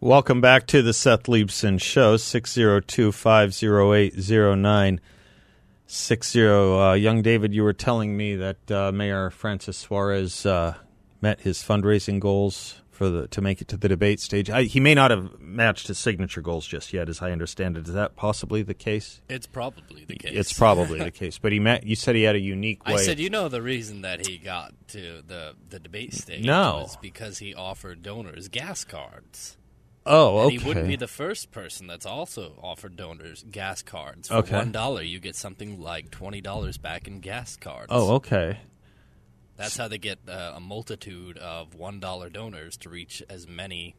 Welcome 0.00 0.40
back 0.40 0.66
to 0.68 0.80
the 0.80 0.94
Seth 0.94 1.24
Leibsohn 1.24 1.78
Show, 1.78 2.16
602 2.16 3.12
508 3.12 4.14
0960. 4.16 5.15
Uh, 5.86 6.92
young 6.94 7.22
David, 7.22 7.54
you 7.54 7.62
were 7.62 7.72
telling 7.72 8.16
me 8.16 8.36
that 8.36 8.70
uh, 8.70 8.92
Mayor 8.92 9.30
Francis 9.30 9.76
Suarez 9.76 10.44
uh, 10.44 10.74
met 11.20 11.40
his 11.40 11.58
fundraising 11.58 12.20
goals 12.20 12.80
for 12.96 13.10
the 13.10 13.28
to 13.28 13.42
make 13.42 13.60
it 13.60 13.68
to 13.68 13.76
the 13.76 13.88
debate 13.88 14.20
stage. 14.20 14.48
I, 14.48 14.62
he 14.62 14.80
may 14.80 14.94
not 14.94 15.10
have 15.10 15.38
matched 15.38 15.86
his 15.88 15.98
signature 15.98 16.40
goals 16.40 16.66
just 16.66 16.92
yet, 16.92 17.08
as 17.08 17.20
I 17.20 17.30
understand 17.30 17.76
it. 17.76 17.86
Is 17.86 17.94
that 17.94 18.16
possibly 18.16 18.62
the 18.62 18.74
case? 18.74 19.20
It's 19.28 19.46
probably 19.46 20.04
the 20.06 20.16
case. 20.16 20.32
It's 20.34 20.52
probably 20.52 20.98
the 20.98 21.10
case. 21.22 21.38
But 21.38 21.52
he 21.52 21.60
met. 21.60 21.84
You 21.86 21.94
said 21.94 22.16
he 22.16 22.22
had 22.22 22.34
a 22.34 22.40
unique 22.40 22.84
way. 22.86 22.94
I 22.94 22.96
said, 22.96 23.20
you 23.20 23.30
know, 23.30 23.48
the 23.48 23.62
reason 23.62 24.02
that 24.02 24.26
he 24.26 24.38
got 24.38 24.72
to 24.88 25.22
the 25.26 25.54
the 25.68 25.78
debate 25.78 26.14
stage 26.14 26.44
no. 26.44 26.80
was 26.82 26.96
because 26.96 27.38
he 27.38 27.54
offered 27.54 28.02
donors 28.02 28.48
gas 28.48 28.84
cards. 28.84 29.58
Oh, 30.06 30.38
okay. 30.38 30.54
And 30.54 30.62
he 30.62 30.68
wouldn't 30.68 30.88
be 30.88 30.96
the 30.96 31.08
first 31.08 31.50
person 31.50 31.86
that's 31.86 32.06
also 32.06 32.52
offered 32.62 32.96
donors 32.96 33.44
gas 33.50 33.82
cards. 33.82 34.28
For 34.28 34.36
okay. 34.36 34.56
one 34.56 34.72
dollar, 34.72 35.02
you 35.02 35.18
get 35.18 35.36
something 35.36 35.80
like 35.80 36.10
twenty 36.10 36.40
dollars 36.40 36.78
back 36.78 37.08
in 37.08 37.20
gas 37.20 37.56
cards. 37.56 37.88
Oh, 37.90 38.14
okay. 38.14 38.58
That's 39.56 39.76
how 39.76 39.88
they 39.88 39.98
get 39.98 40.18
uh, 40.28 40.52
a 40.54 40.60
multitude 40.60 41.38
of 41.38 41.74
one 41.74 41.98
dollar 41.98 42.30
donors 42.30 42.76
to 42.78 42.88
reach 42.88 43.22
as 43.28 43.48
many 43.48 43.96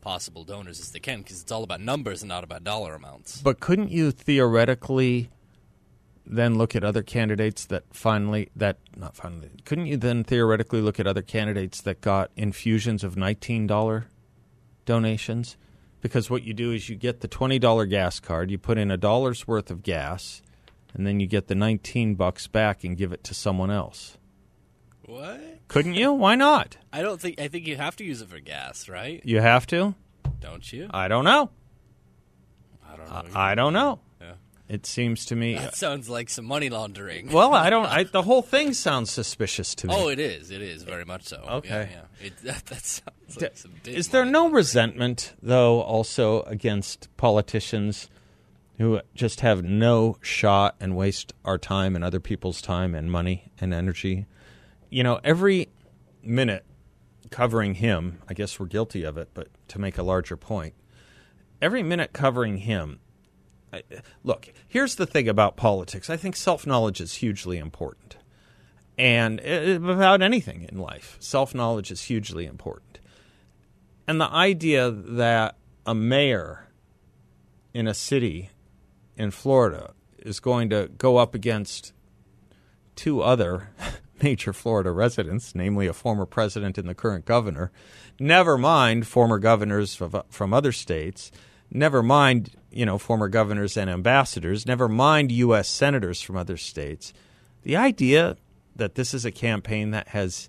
possible 0.00 0.44
donors 0.44 0.80
as 0.80 0.90
they 0.90 1.00
can, 1.00 1.22
because 1.22 1.40
it's 1.40 1.52
all 1.52 1.62
about 1.62 1.80
numbers 1.80 2.22
and 2.22 2.28
not 2.28 2.44
about 2.44 2.62
dollar 2.62 2.94
amounts. 2.94 3.40
But 3.40 3.60
couldn't 3.60 3.90
you 3.90 4.10
theoretically 4.10 5.30
then 6.24 6.56
look 6.56 6.76
at 6.76 6.84
other 6.84 7.02
candidates 7.02 7.64
that 7.66 7.82
finally 7.90 8.48
that 8.54 8.78
not 8.96 9.16
finally 9.16 9.50
couldn't 9.64 9.86
you 9.86 9.96
then 9.96 10.22
theoretically 10.22 10.80
look 10.80 11.00
at 11.00 11.06
other 11.06 11.20
candidates 11.20 11.80
that 11.80 12.00
got 12.00 12.30
infusions 12.36 13.02
of 13.02 13.16
nineteen 13.16 13.66
dollar 13.66 14.06
donations? 14.84 15.56
Because 16.00 16.28
what 16.28 16.42
you 16.42 16.52
do 16.52 16.72
is 16.72 16.88
you 16.88 16.96
get 16.96 17.20
the 17.20 17.28
twenty 17.28 17.58
dollar 17.58 17.86
gas 17.86 18.18
card, 18.20 18.50
you 18.50 18.58
put 18.58 18.78
in 18.78 18.90
a 18.90 18.96
dollar's 18.96 19.46
worth 19.46 19.70
of 19.70 19.82
gas, 19.82 20.42
and 20.94 21.06
then 21.06 21.20
you 21.20 21.26
get 21.26 21.46
the 21.46 21.54
nineteen 21.54 22.14
bucks 22.14 22.46
back 22.48 22.82
and 22.84 22.96
give 22.96 23.12
it 23.12 23.22
to 23.24 23.34
someone 23.34 23.70
else. 23.70 24.18
What? 25.04 25.40
Couldn't 25.68 25.94
you? 25.94 26.12
Why 26.12 26.34
not? 26.34 26.76
I 26.92 27.02
don't 27.02 27.20
think. 27.20 27.40
I 27.40 27.48
think 27.48 27.66
you 27.66 27.76
have 27.76 27.96
to 27.96 28.04
use 28.04 28.20
it 28.20 28.28
for 28.28 28.40
gas, 28.40 28.88
right? 28.88 29.20
You 29.24 29.40
have 29.40 29.66
to? 29.68 29.94
Don't 30.40 30.72
you? 30.72 30.88
I 30.90 31.08
don't 31.08 31.24
know. 31.24 31.50
I 32.84 32.96
don't 32.96 33.08
know. 33.08 33.38
I, 33.38 33.52
I 33.52 33.54
don't 33.54 33.72
know. 33.72 34.00
It 34.72 34.86
seems 34.86 35.26
to 35.26 35.36
me. 35.36 35.54
That 35.56 35.76
sounds 35.76 36.08
like 36.08 36.30
some 36.30 36.46
money 36.46 36.70
laundering. 36.70 37.30
well, 37.30 37.52
I 37.52 37.68
don't. 37.68 37.84
I, 37.84 38.04
the 38.12 38.22
whole 38.22 38.40
thing 38.40 38.72
sounds 38.72 39.10
suspicious 39.10 39.74
to 39.74 39.86
me. 39.86 39.94
Oh, 39.94 40.08
it 40.08 40.18
is. 40.18 40.50
It 40.50 40.62
is 40.62 40.82
very 40.82 41.04
much 41.04 41.24
so. 41.24 41.44
Okay. 41.46 41.90
Yeah, 41.92 41.98
yeah. 42.22 42.26
It, 42.26 42.38
that, 42.44 42.64
that 42.64 42.82
sounds 42.82 43.38
like 43.38 43.54
some 43.58 43.72
big 43.82 43.94
Is 43.94 44.08
there 44.08 44.24
no 44.24 44.44
laundering. 44.44 44.54
resentment, 44.54 45.34
though, 45.42 45.82
also 45.82 46.40
against 46.44 47.14
politicians 47.18 48.08
who 48.78 49.02
just 49.14 49.40
have 49.40 49.62
no 49.62 50.16
shot 50.22 50.74
and 50.80 50.96
waste 50.96 51.34
our 51.44 51.58
time 51.58 51.94
and 51.94 52.02
other 52.02 52.18
people's 52.18 52.62
time 52.62 52.94
and 52.94 53.12
money 53.12 53.52
and 53.60 53.74
energy? 53.74 54.24
You 54.88 55.02
know, 55.02 55.20
every 55.22 55.68
minute 56.22 56.64
covering 57.28 57.74
him, 57.74 58.22
I 58.26 58.32
guess 58.32 58.58
we're 58.58 58.66
guilty 58.68 59.02
of 59.02 59.18
it, 59.18 59.28
but 59.34 59.48
to 59.68 59.78
make 59.78 59.98
a 59.98 60.02
larger 60.02 60.38
point, 60.38 60.72
every 61.60 61.82
minute 61.82 62.14
covering 62.14 62.56
him. 62.56 63.00
Look, 64.22 64.52
here's 64.68 64.96
the 64.96 65.06
thing 65.06 65.28
about 65.28 65.56
politics. 65.56 66.10
I 66.10 66.16
think 66.16 66.36
self 66.36 66.66
knowledge 66.66 67.00
is 67.00 67.16
hugely 67.16 67.58
important. 67.58 68.16
And 68.98 69.40
uh, 69.40 69.80
about 69.90 70.22
anything 70.22 70.68
in 70.70 70.78
life, 70.78 71.16
self 71.20 71.54
knowledge 71.54 71.90
is 71.90 72.02
hugely 72.02 72.46
important. 72.46 72.98
And 74.06 74.20
the 74.20 74.30
idea 74.30 74.90
that 74.90 75.56
a 75.86 75.94
mayor 75.94 76.68
in 77.72 77.86
a 77.86 77.94
city 77.94 78.50
in 79.16 79.30
Florida 79.30 79.94
is 80.18 80.40
going 80.40 80.70
to 80.70 80.90
go 80.98 81.16
up 81.16 81.34
against 81.34 81.92
two 82.94 83.22
other 83.22 83.70
major 84.22 84.52
Florida 84.52 84.90
residents, 84.90 85.54
namely 85.54 85.86
a 85.86 85.92
former 85.92 86.26
president 86.26 86.78
and 86.78 86.88
the 86.88 86.94
current 86.94 87.24
governor, 87.24 87.72
never 88.20 88.58
mind 88.58 89.06
former 89.06 89.38
governors 89.38 89.94
from 90.28 90.52
other 90.54 90.72
states, 90.72 91.32
never 91.70 92.02
mind, 92.02 92.50
you 92.72 92.86
know, 92.86 92.98
former 92.98 93.28
governors 93.28 93.76
and 93.76 93.90
ambassadors, 93.90 94.66
never 94.66 94.88
mind 94.88 95.32
U.S. 95.32 95.68
senators 95.68 96.20
from 96.20 96.36
other 96.36 96.56
states. 96.56 97.12
The 97.62 97.76
idea 97.76 98.36
that 98.74 98.94
this 98.94 99.14
is 99.14 99.24
a 99.24 99.30
campaign 99.30 99.90
that 99.90 100.08
has 100.08 100.48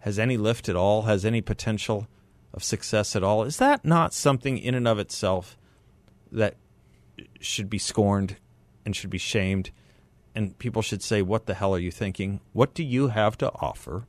has 0.00 0.18
any 0.18 0.38
lift 0.38 0.68
at 0.68 0.76
all, 0.76 1.02
has 1.02 1.26
any 1.26 1.42
potential 1.42 2.08
of 2.54 2.64
success 2.64 3.14
at 3.14 3.22
all, 3.22 3.44
is 3.44 3.58
that 3.58 3.84
not 3.84 4.14
something 4.14 4.56
in 4.56 4.74
and 4.74 4.88
of 4.88 4.98
itself 4.98 5.58
that 6.32 6.56
should 7.38 7.68
be 7.68 7.78
scorned 7.78 8.36
and 8.86 8.96
should 8.96 9.10
be 9.10 9.18
shamed 9.18 9.70
and 10.34 10.58
people 10.58 10.80
should 10.80 11.02
say, 11.02 11.22
"What 11.22 11.46
the 11.46 11.54
hell 11.54 11.74
are 11.74 11.78
you 11.78 11.90
thinking? 11.90 12.40
What 12.52 12.72
do 12.72 12.82
you 12.82 13.08
have 13.08 13.36
to 13.38 13.52
offer?" 13.56 14.06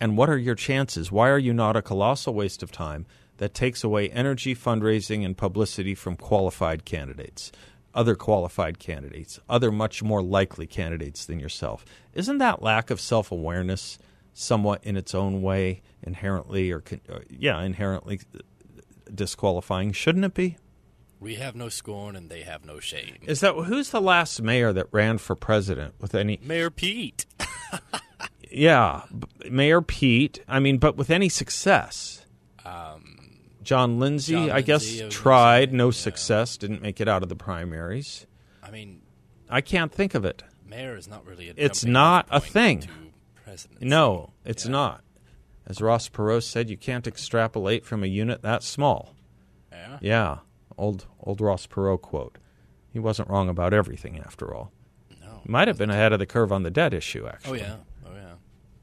And 0.00 0.16
what 0.16 0.28
are 0.28 0.38
your 0.38 0.54
chances? 0.54 1.12
Why 1.12 1.28
are 1.28 1.38
you 1.38 1.54
not 1.54 1.76
a 1.76 1.82
colossal 1.82 2.34
waste 2.34 2.62
of 2.62 2.72
time 2.72 3.06
that 3.38 3.54
takes 3.54 3.84
away 3.84 4.08
energy, 4.10 4.54
fundraising, 4.54 5.24
and 5.24 5.36
publicity 5.36 5.94
from 5.94 6.16
qualified 6.16 6.84
candidates, 6.84 7.52
other 7.94 8.14
qualified 8.14 8.78
candidates, 8.78 9.40
other 9.48 9.70
much 9.70 10.02
more 10.02 10.22
likely 10.22 10.66
candidates 10.66 11.24
than 11.26 11.40
yourself? 11.40 11.84
Isn't 12.14 12.38
that 12.38 12.62
lack 12.62 12.90
of 12.90 13.00
self 13.00 13.30
awareness 13.30 13.98
somewhat 14.32 14.84
in 14.84 14.96
its 14.96 15.14
own 15.14 15.42
way 15.42 15.82
inherently, 16.02 16.70
or, 16.70 16.82
uh, 17.10 17.20
yeah, 17.28 17.60
inherently 17.62 18.20
disqualifying? 19.12 19.92
Shouldn't 19.92 20.24
it 20.24 20.34
be? 20.34 20.56
We 21.18 21.36
have 21.36 21.56
no 21.56 21.70
scorn 21.70 22.14
and 22.14 22.28
they 22.28 22.42
have 22.42 22.64
no 22.64 22.78
shame. 22.78 23.16
Is 23.22 23.40
that 23.40 23.54
who's 23.54 23.90
the 23.90 24.02
last 24.02 24.42
mayor 24.42 24.72
that 24.74 24.88
ran 24.92 25.16
for 25.16 25.34
president 25.34 25.94
with 25.98 26.14
any 26.14 26.38
Mayor 26.42 26.70
Pete? 26.70 27.24
Yeah, 28.56 29.02
Mayor 29.50 29.82
Pete. 29.82 30.42
I 30.48 30.60
mean, 30.60 30.78
but 30.78 30.96
with 30.96 31.10
any 31.10 31.28
success. 31.28 32.24
Um, 32.64 33.05
John 33.66 33.98
Lindsay, 33.98 34.32
John 34.32 34.50
I 34.50 34.60
guess, 34.62 35.00
tried, 35.10 35.72
no 35.72 35.86
yeah. 35.88 35.90
success, 35.92 36.56
didn't 36.56 36.80
make 36.80 37.00
it 37.00 37.08
out 37.08 37.22
of 37.22 37.28
the 37.28 37.36
primaries. 37.36 38.26
I 38.62 38.70
mean, 38.70 39.02
I 39.50 39.60
can't 39.60 39.92
think 39.92 40.14
of 40.14 40.24
it. 40.24 40.42
mayor 40.66 40.96
is 40.96 41.06
not 41.08 41.26
really 41.26 41.50
a. 41.50 41.54
It's 41.56 41.84
not 41.84 42.26
a 42.30 42.40
thing. 42.40 42.88
No, 43.80 44.30
it's 44.44 44.64
Yeah. 44.66 44.70
not. 44.72 45.04
As 45.66 45.80
Ross 45.80 46.08
Perot 46.08 46.42
said, 46.44 46.70
you 46.70 46.76
can't 46.76 47.06
extrapolate 47.06 47.84
from 47.84 48.02
a 48.02 48.06
unit 48.06 48.42
that 48.42 48.62
small. 48.62 49.14
Yeah. 49.72 49.98
Yeah, 50.00 50.38
old 50.78 51.06
old 51.20 51.40
Ross 51.40 51.66
Perot 51.66 52.00
quote. 52.02 52.38
He 52.92 52.98
wasn't 52.98 53.28
wrong 53.28 53.48
about 53.48 53.74
everything, 53.74 54.18
after 54.20 54.54
all. 54.54 54.72
No. 55.20 55.40
He 55.42 55.50
might 55.50 55.68
have 55.68 55.76
been 55.76 55.90
ahead 55.90 56.12
of 56.12 56.18
the 56.18 56.26
curve 56.26 56.50
on 56.52 56.62
the 56.62 56.70
debt 56.70 56.94
issue, 56.94 57.26
actually. 57.26 57.60
Oh 57.60 57.64
actually. 57.64 57.78
yeah. 58.04 58.10
Oh 58.10 58.14
yeah. 58.14 58.34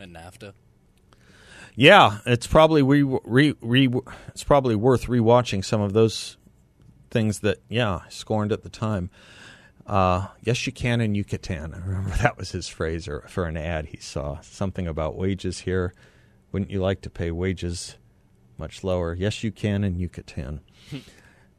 And 0.04 0.16
NAFTA. 0.16 0.54
Yeah, 1.76 2.20
it's 2.26 2.48
probably 2.48 2.84
re, 2.84 3.04
re, 3.04 3.56
re, 3.62 3.90
it's 4.28 4.44
probably 4.44 4.76
worth 4.76 5.08
rewatching 5.08 5.66
some 5.66 5.82
of 5.82 5.94
those 5.94 6.38
things 7.10 7.40
that 7.40 7.60
yeah 7.70 8.02
scorned 8.10 8.52
at 8.52 8.64
the 8.64 8.70
time. 8.70 9.10
Uh, 9.86 10.28
yes, 10.42 10.66
you 10.66 10.72
can 10.72 11.02
in 11.02 11.16
Yucatan. 11.16 11.74
I 11.74 11.80
remember 11.80 12.10
that 12.22 12.38
was 12.38 12.52
his 12.52 12.68
phrase 12.68 13.08
or 13.08 13.22
for 13.28 13.46
an 13.46 13.58
ad 13.58 13.88
he 13.88 13.98
saw 13.98 14.40
something 14.42 14.88
about 14.88 15.16
wages 15.16 15.60
here. 15.60 15.94
Wouldn't 16.52 16.72
you 16.72 16.82
like 16.82 17.02
to 17.02 17.10
pay 17.10 17.32
wages 17.32 17.98
much 18.58 18.84
lower? 18.84 19.14
Yes, 19.14 19.44
you 19.44 19.52
can 19.52 19.84
in 19.84 20.00
Yucatan. 20.00 20.62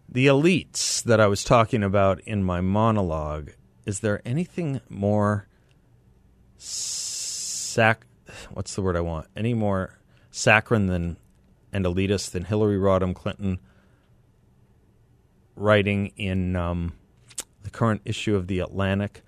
the 0.09 0.27
elites 0.27 1.03
that 1.03 1.21
I 1.21 1.27
was 1.27 1.43
talking 1.43 1.83
about 1.83 2.21
in 2.21 2.45
my 2.45 2.61
monologue. 2.61 3.51
Is 3.85 4.01
there 4.01 4.23
anything 4.25 4.81
more 4.89 5.49
sac? 6.57 8.07
What's 8.53 8.75
the 8.75 8.83
word 8.83 8.97
I 8.97 9.01
want? 9.01 9.27
Any 9.37 9.53
more 9.53 9.99
saccharine 10.35 10.87
than 10.89 11.17
and 11.73 11.85
elitist 11.85 12.33
than 12.33 12.45
Hillary 12.45 12.77
Rodham 12.77 13.15
Clinton 13.15 13.59
writing 15.57 16.13
in 16.17 16.57
um, 16.57 16.95
the 17.63 17.71
current 17.71 18.03
issue 18.05 18.35
of 18.35 18.49
the 18.49 18.59
Atlantic, 18.59 19.23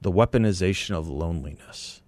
"The 0.00 0.12
Weaponization 0.12 0.94
of 0.94 1.08
Loneliness." 1.08 2.02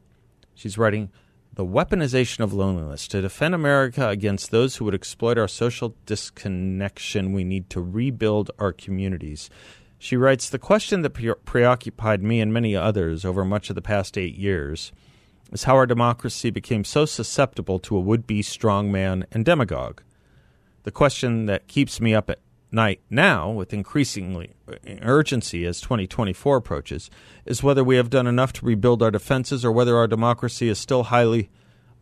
She's 0.54 0.76
writing 0.76 1.10
the 1.54 1.66
weaponization 1.66 2.40
of 2.40 2.52
loneliness. 2.52 3.08
To 3.08 3.20
defend 3.20 3.52
America 3.52 4.08
against 4.08 4.52
those 4.52 4.76
who 4.76 4.84
would 4.84 4.94
exploit 4.94 5.36
our 5.38 5.48
social 5.48 5.96
disconnection, 6.06 7.32
we 7.32 7.42
need 7.42 7.68
to 7.70 7.80
rebuild 7.80 8.52
our 8.60 8.72
communities. 8.72 9.50
She 9.98 10.16
writes 10.16 10.48
The 10.48 10.60
question 10.60 11.02
that 11.02 11.10
pre- 11.10 11.34
preoccupied 11.44 12.22
me 12.22 12.40
and 12.40 12.52
many 12.52 12.76
others 12.76 13.24
over 13.24 13.44
much 13.44 13.70
of 13.70 13.74
the 13.74 13.82
past 13.82 14.16
eight 14.16 14.36
years 14.36 14.92
is 15.52 15.64
how 15.64 15.74
our 15.74 15.86
democracy 15.86 16.50
became 16.50 16.84
so 16.84 17.04
susceptible 17.04 17.78
to 17.80 17.96
a 17.96 18.00
would 18.00 18.26
be 18.26 18.42
strongman 18.42 19.24
and 19.32 19.44
demagogue. 19.44 20.02
The 20.82 20.90
question 20.90 21.46
that 21.46 21.68
keeps 21.68 22.00
me 22.00 22.14
up 22.14 22.30
at 22.30 22.40
night 22.70 23.00
now, 23.10 23.50
with 23.50 23.72
increasingly 23.72 24.54
urgency 25.02 25.64
as 25.64 25.80
2024 25.80 26.56
approaches, 26.56 27.10
is 27.46 27.62
whether 27.62 27.82
we 27.82 27.96
have 27.96 28.10
done 28.10 28.26
enough 28.26 28.52
to 28.54 28.66
rebuild 28.66 29.02
our 29.02 29.10
defenses 29.10 29.64
or 29.64 29.72
whether 29.72 29.96
our 29.96 30.06
democracy 30.06 30.68
is 30.68 30.78
still 30.78 31.04
highly 31.04 31.50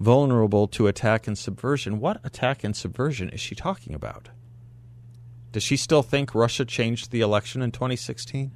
vulnerable 0.00 0.68
to 0.68 0.86
attack 0.86 1.26
and 1.26 1.38
subversion. 1.38 2.00
What 2.00 2.20
attack 2.24 2.64
and 2.64 2.76
subversion 2.76 3.30
is 3.30 3.40
she 3.40 3.54
talking 3.54 3.94
about? 3.94 4.28
Does 5.52 5.62
she 5.62 5.76
still 5.76 6.02
think 6.02 6.34
Russia 6.34 6.64
changed 6.64 7.10
the 7.10 7.20
election 7.20 7.62
in 7.62 7.70
2016? 7.70 8.52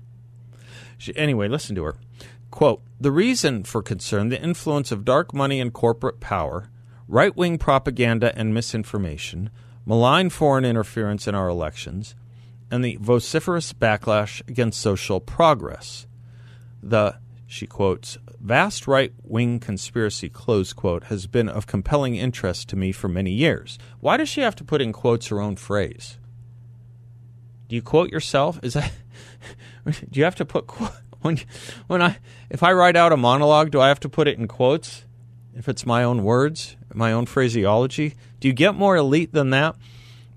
She, 0.98 1.16
anyway, 1.16 1.48
listen 1.48 1.74
to 1.76 1.84
her. 1.84 1.96
Quote 2.50 2.82
The 3.00 3.12
reason 3.12 3.64
for 3.64 3.82
concern, 3.82 4.28
the 4.28 4.42
influence 4.42 4.90
of 4.90 5.04
dark 5.04 5.32
money 5.32 5.60
and 5.60 5.72
corporate 5.72 6.20
power, 6.20 6.70
right 7.08 7.36
wing 7.36 7.58
propaganda 7.58 8.36
and 8.36 8.52
misinformation, 8.52 9.50
malign 9.86 10.30
foreign 10.30 10.64
interference 10.64 11.26
in 11.26 11.34
our 11.34 11.48
elections, 11.48 12.14
and 12.70 12.84
the 12.84 12.98
vociferous 13.00 13.72
backlash 13.72 14.40
against 14.48 14.80
social 14.80 15.20
progress. 15.20 16.06
The, 16.82 17.16
she 17.46 17.66
quotes, 17.66 18.18
vast 18.40 18.86
right 18.86 19.12
wing 19.22 19.58
conspiracy, 19.58 20.28
close 20.28 20.72
quote, 20.72 21.04
has 21.04 21.26
been 21.26 21.48
of 21.48 21.66
compelling 21.66 22.16
interest 22.16 22.68
to 22.70 22.76
me 22.76 22.92
for 22.92 23.08
many 23.08 23.32
years. 23.32 23.78
Why 24.00 24.16
does 24.16 24.28
she 24.28 24.40
have 24.40 24.56
to 24.56 24.64
put 24.64 24.80
in 24.80 24.92
quotes 24.92 25.28
her 25.28 25.40
own 25.40 25.56
phrase? 25.56 26.18
Do 27.68 27.76
you 27.76 27.82
quote 27.82 28.10
yourself? 28.10 28.58
Is 28.62 28.74
that 28.74 28.92
do 29.84 30.18
you 30.18 30.24
have 30.24 30.36
to 30.36 30.44
put 30.44 30.66
qu- 30.66 30.88
when 31.22 31.38
when 31.86 32.02
I 32.02 32.18
if 32.48 32.62
I 32.62 32.72
write 32.72 32.96
out 32.96 33.12
a 33.12 33.16
monologue, 33.16 33.70
do 33.70 33.80
I 33.80 33.88
have 33.88 34.00
to 34.00 34.08
put 34.08 34.28
it 34.28 34.38
in 34.38 34.48
quotes? 34.48 35.04
If 35.54 35.68
it's 35.68 35.84
my 35.84 36.04
own 36.04 36.22
words, 36.22 36.76
my 36.94 37.12
own 37.12 37.26
phraseology, 37.26 38.14
do 38.38 38.48
you 38.48 38.54
get 38.54 38.74
more 38.74 38.96
elite 38.96 39.32
than 39.32 39.50
that? 39.50 39.76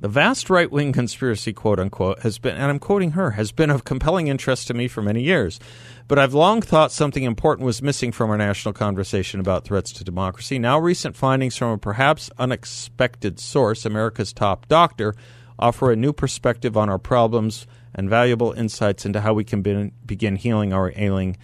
The 0.04 0.10
vast 0.10 0.50
right 0.50 0.70
wing 0.70 0.92
conspiracy, 0.92 1.54
quote 1.54 1.80
unquote, 1.80 2.24
has 2.24 2.38
been, 2.38 2.58
and 2.58 2.66
I'm 2.66 2.80
quoting 2.80 3.12
her, 3.12 3.32
has 3.32 3.54
been 3.54 3.70
of 3.70 3.86
compelling 3.86 4.28
interest 4.28 4.68
to 4.68 4.74
me 4.74 4.90
for 4.90 5.02
many 5.02 5.22
years. 5.22 5.62
But 6.10 6.20
I've 6.20 6.34
long 6.34 6.62
thought 6.62 6.92
something 6.92 7.24
important 7.24 7.66
was 7.66 7.82
missing 7.82 8.12
from 8.12 8.30
our 8.30 8.38
national 8.38 8.74
conversation 8.74 9.40
about 9.40 9.64
threats 9.64 9.94
to 9.94 10.04
democracy. 10.04 10.60
Now, 10.60 10.78
recent 10.78 11.16
findings 11.16 11.56
from 11.56 11.70
a 11.70 11.78
perhaps 11.78 12.30
unexpected 12.38 13.40
source, 13.40 13.86
America's 13.86 14.34
top 14.34 14.68
doctor, 14.68 15.16
offer 15.58 15.90
a 15.90 15.96
new 15.96 16.12
perspective 16.12 16.76
on 16.76 16.90
our 16.90 17.00
problems 17.00 17.66
and 17.96 18.10
valuable 18.10 18.52
insights 18.54 19.06
into 19.06 19.22
how 19.22 19.34
we 19.34 19.44
can 19.44 19.62
be, 19.62 19.92
begin 20.06 20.36
healing 20.36 20.74
our 20.74 20.92
ailing 20.96 21.38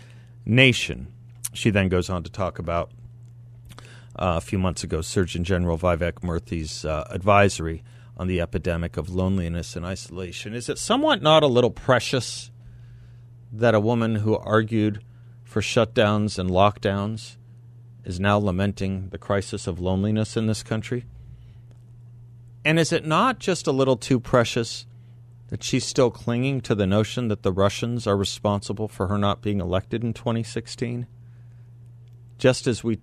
nation. 0.45 1.07
She 1.53 1.69
then 1.69 1.89
goes 1.89 2.09
on 2.09 2.23
to 2.23 2.31
talk 2.31 2.59
about 2.59 2.91
uh, 4.15 4.35
a 4.37 4.41
few 4.41 4.59
months 4.59 4.83
ago 4.83 5.01
Surgeon 5.01 5.43
General 5.43 5.77
Vivek 5.77 6.23
Murthy's 6.23 6.83
uh, 6.85 7.07
advisory 7.09 7.83
on 8.17 8.27
the 8.27 8.41
epidemic 8.41 8.97
of 8.97 9.09
loneliness 9.09 9.75
and 9.75 9.85
isolation. 9.85 10.53
Is 10.53 10.67
it 10.67 10.77
somewhat 10.77 11.21
not 11.21 11.41
a 11.41 11.47
little 11.47 11.71
precious 11.71 12.51
that 13.51 13.73
a 13.73 13.79
woman 13.79 14.15
who 14.15 14.35
argued 14.35 15.01
for 15.43 15.61
shutdowns 15.61 16.37
and 16.37 16.49
lockdowns 16.49 17.37
is 18.03 18.19
now 18.19 18.37
lamenting 18.37 19.09
the 19.09 19.17
crisis 19.17 19.67
of 19.67 19.79
loneliness 19.79 20.35
in 20.35 20.47
this 20.47 20.63
country? 20.63 21.05
And 22.65 22.77
is 22.77 22.91
it 22.91 23.05
not 23.05 23.39
just 23.39 23.67
a 23.67 23.71
little 23.71 23.95
too 23.95 24.19
precious 24.19 24.85
that 25.49 25.63
she's 25.63 25.85
still 25.85 26.11
clinging 26.11 26.61
to 26.61 26.75
the 26.75 26.87
notion 26.87 27.27
that 27.27 27.43
the 27.43 27.51
Russians 27.51 28.07
are 28.07 28.15
responsible 28.17 28.87
for 28.87 29.07
her 29.07 29.17
not 29.17 29.41
being 29.41 29.59
elected 29.59 30.03
in 30.03 30.13
2016? 30.13 31.07
Just 32.37 32.67
as 32.67 32.83
we 32.83 32.99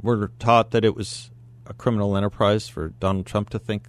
were 0.00 0.32
taught 0.38 0.70
that 0.70 0.84
it 0.84 0.94
was 0.94 1.30
a 1.66 1.74
criminal 1.74 2.16
enterprise 2.16 2.68
for 2.68 2.90
Donald 2.90 3.26
Trump 3.26 3.50
to 3.50 3.58
think 3.58 3.88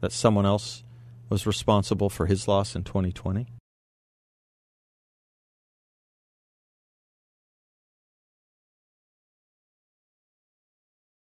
that 0.00 0.12
someone 0.12 0.46
else 0.46 0.84
was 1.28 1.46
responsible 1.46 2.10
for 2.10 2.26
his 2.26 2.48
loss 2.48 2.74
in 2.74 2.82
2020? 2.84 3.46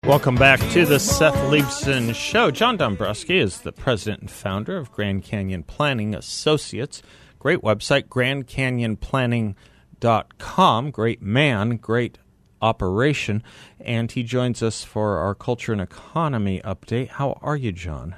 Welcome 0.08 0.36
back 0.36 0.58
to 0.70 0.86
the 0.86 0.98
Seth 0.98 1.34
Leibsohn 1.50 2.14
Show. 2.14 2.50
John 2.50 2.78
Dombroski 2.78 3.42
is 3.42 3.60
the 3.60 3.72
president 3.72 4.22
and 4.22 4.30
founder 4.30 4.78
of 4.78 4.90
Grand 4.90 5.22
Canyon 5.22 5.64
Planning 5.64 6.14
Associates. 6.14 7.02
Great 7.38 7.60
website, 7.60 8.04
grandcanyonplanning.com. 8.04 10.90
Great 10.92 11.20
man, 11.20 11.76
great 11.76 12.16
operation. 12.62 13.42
And 13.78 14.10
he 14.10 14.22
joins 14.22 14.62
us 14.62 14.82
for 14.82 15.18
our 15.18 15.34
culture 15.34 15.72
and 15.72 15.82
economy 15.82 16.62
update. 16.64 17.08
How 17.08 17.38
are 17.42 17.58
you, 17.58 17.72
John? 17.72 18.16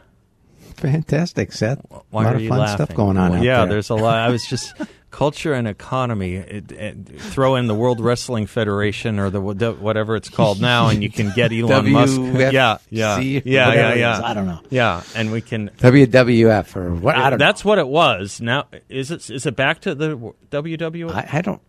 Fantastic, 0.77 1.51
Seth. 1.51 1.85
Why 2.11 2.23
a 2.23 2.27
lot 2.27 2.35
are 2.35 2.37
of 2.37 2.43
you 2.43 2.51
fun 2.51 2.59
laughing? 2.61 2.87
stuff 2.87 2.97
going 2.97 3.17
on. 3.17 3.33
Well, 3.33 3.43
yeah, 3.43 3.63
there. 3.63 3.71
there's 3.71 3.91
a 3.91 3.97
lot. 3.97 4.19
I 4.19 4.29
was 4.29 4.47
just 4.47 4.75
culture 5.11 5.53
and 5.53 5.67
economy. 5.69 6.35
It, 6.35 6.73
it, 6.73 7.21
throw 7.21 7.57
in 7.57 7.67
the 7.67 7.75
World 7.75 8.01
Wrestling 8.01 8.47
Federation 8.47 9.19
or 9.19 9.31
the 9.31 9.41
whatever 9.41 10.17
it's 10.17 10.29
called 10.29 10.61
now, 10.73 10.89
and 10.89 11.03
you 11.03 11.11
can 11.11 11.31
get 11.35 11.53
Elon 11.53 11.91
Musk. 11.91 12.21
Yeah, 12.21 12.79
yeah, 12.89 13.19
yeah, 13.19 13.41
yeah, 13.45 13.95
yeah. 13.95 14.21
I 14.23 14.35
don't 14.35 14.47
know. 14.47 14.61
Yeah, 14.71 15.03
and 15.15 15.33
we 15.33 15.41
can. 15.41 15.71
WWF 15.79 16.77
or 16.77 16.95
what? 16.95 17.17
I 17.17 17.31
don't 17.31 17.39
That's 17.39 17.65
what 17.65 17.79
it 17.79 17.89
was. 17.89 18.41
Now, 18.41 18.67
is 18.89 19.11
it 19.11 19.29
is 19.31 19.47
it 19.47 19.57
back 19.57 19.81
to 19.83 19.95
the 19.95 20.17
WWF? 20.51 21.13
I, 21.13 21.29
I 21.33 21.41
don't. 21.43 21.61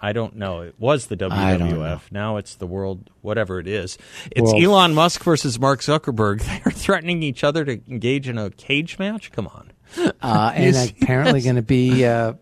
I 0.00 0.12
don't 0.12 0.36
know. 0.36 0.60
It 0.60 0.74
was 0.78 1.06
the 1.06 1.16
know. 1.16 1.30
WWF. 1.30 2.12
Now 2.12 2.36
it's 2.36 2.56
the 2.56 2.66
world, 2.66 3.08
whatever 3.22 3.58
it 3.58 3.66
is. 3.66 3.96
It's 4.30 4.52
World- 4.52 4.62
Elon 4.62 4.94
Musk 4.94 5.22
versus 5.22 5.58
Mark 5.58 5.80
Zuckerberg. 5.80 6.42
They're 6.64 6.72
threatening 6.72 7.22
each 7.22 7.42
other 7.42 7.64
to 7.64 7.80
engage 7.88 8.28
in 8.28 8.36
a 8.36 8.50
cage 8.50 8.98
match. 8.98 9.32
Come 9.32 9.46
on. 9.46 9.72
Uh, 10.20 10.52
and 10.54 10.94
apparently 11.02 11.40
going 11.40 11.56
to 11.56 11.62
be, 11.62 12.04
uh, 12.04 12.34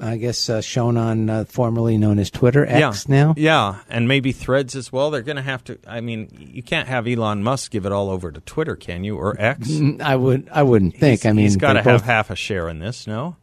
I 0.00 0.16
guess, 0.16 0.48
uh, 0.50 0.60
shown 0.60 0.96
on 0.96 1.30
uh, 1.30 1.44
formerly 1.46 1.96
known 1.96 2.18
as 2.18 2.30
Twitter 2.30 2.66
X 2.66 3.06
yeah. 3.08 3.14
now. 3.14 3.34
Yeah, 3.36 3.80
and 3.88 4.08
maybe 4.08 4.32
Threads 4.32 4.76
as 4.76 4.92
well. 4.92 5.10
They're 5.10 5.22
going 5.22 5.36
to 5.36 5.42
have 5.42 5.64
to. 5.64 5.78
I 5.86 6.00
mean, 6.00 6.28
you 6.38 6.62
can't 6.62 6.88
have 6.88 7.06
Elon 7.06 7.42
Musk 7.42 7.70
give 7.70 7.86
it 7.86 7.92
all 7.92 8.10
over 8.10 8.30
to 8.30 8.40
Twitter, 8.40 8.76
can 8.76 9.04
you? 9.04 9.16
Or 9.16 9.40
X? 9.40 9.70
I 10.00 10.16
would, 10.16 10.48
I 10.52 10.62
wouldn't 10.62 10.96
think. 10.96 11.20
He's- 11.22 11.26
I 11.26 11.32
mean, 11.32 11.44
he's 11.44 11.56
got 11.56 11.74
to 11.74 11.82
have 11.82 12.02
half 12.02 12.30
a 12.30 12.36
share 12.36 12.68
in 12.68 12.78
this. 12.78 13.06
No. 13.06 13.36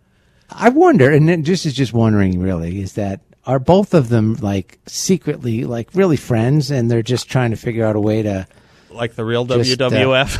I 0.50 0.70
wonder, 0.70 1.10
and 1.12 1.44
just 1.46 1.66
is 1.66 1.74
just 1.74 1.94
wondering, 1.94 2.40
really, 2.40 2.80
is 2.82 2.94
that 2.94 3.22
are 3.46 3.60
both 3.60 3.94
of 3.94 4.10
them 4.10 4.36
like 4.36 4.80
secretly, 4.86 5.66
like 5.66 5.90
really 5.94 6.18
friends, 6.18 6.72
and 6.72 6.90
they're 6.90 7.02
just 7.02 7.30
trying 7.30 7.52
to 7.52 7.58
figure 7.58 7.86
out 7.86 7.96
a 7.96 8.00
way 8.00 8.22
to. 8.24 8.48
Like 8.92 9.16
the 9.16 9.26
real 9.26 9.44
Just, 9.46 9.82
uh, 9.82 9.90
WWF. 9.90 10.40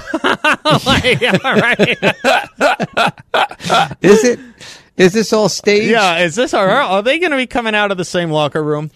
Like, 0.86 1.20
yeah, 1.22 1.38
right. 1.44 1.98
Is 4.02 4.24
it? 4.24 4.40
Is 4.96 5.12
this 5.14 5.34
all 5.34 5.50
staged? 5.50 5.90
Yeah, 5.90 6.20
is 6.20 6.36
this 6.36 6.54
are 6.54 6.70
are 6.70 7.02
they 7.02 7.18
going 7.18 7.32
to 7.32 7.38
be 7.38 7.48
coming 7.48 7.74
out 7.74 7.90
of 7.92 7.98
the 7.98 8.06
same 8.06 8.30
locker 8.30 8.64
room? 8.64 8.92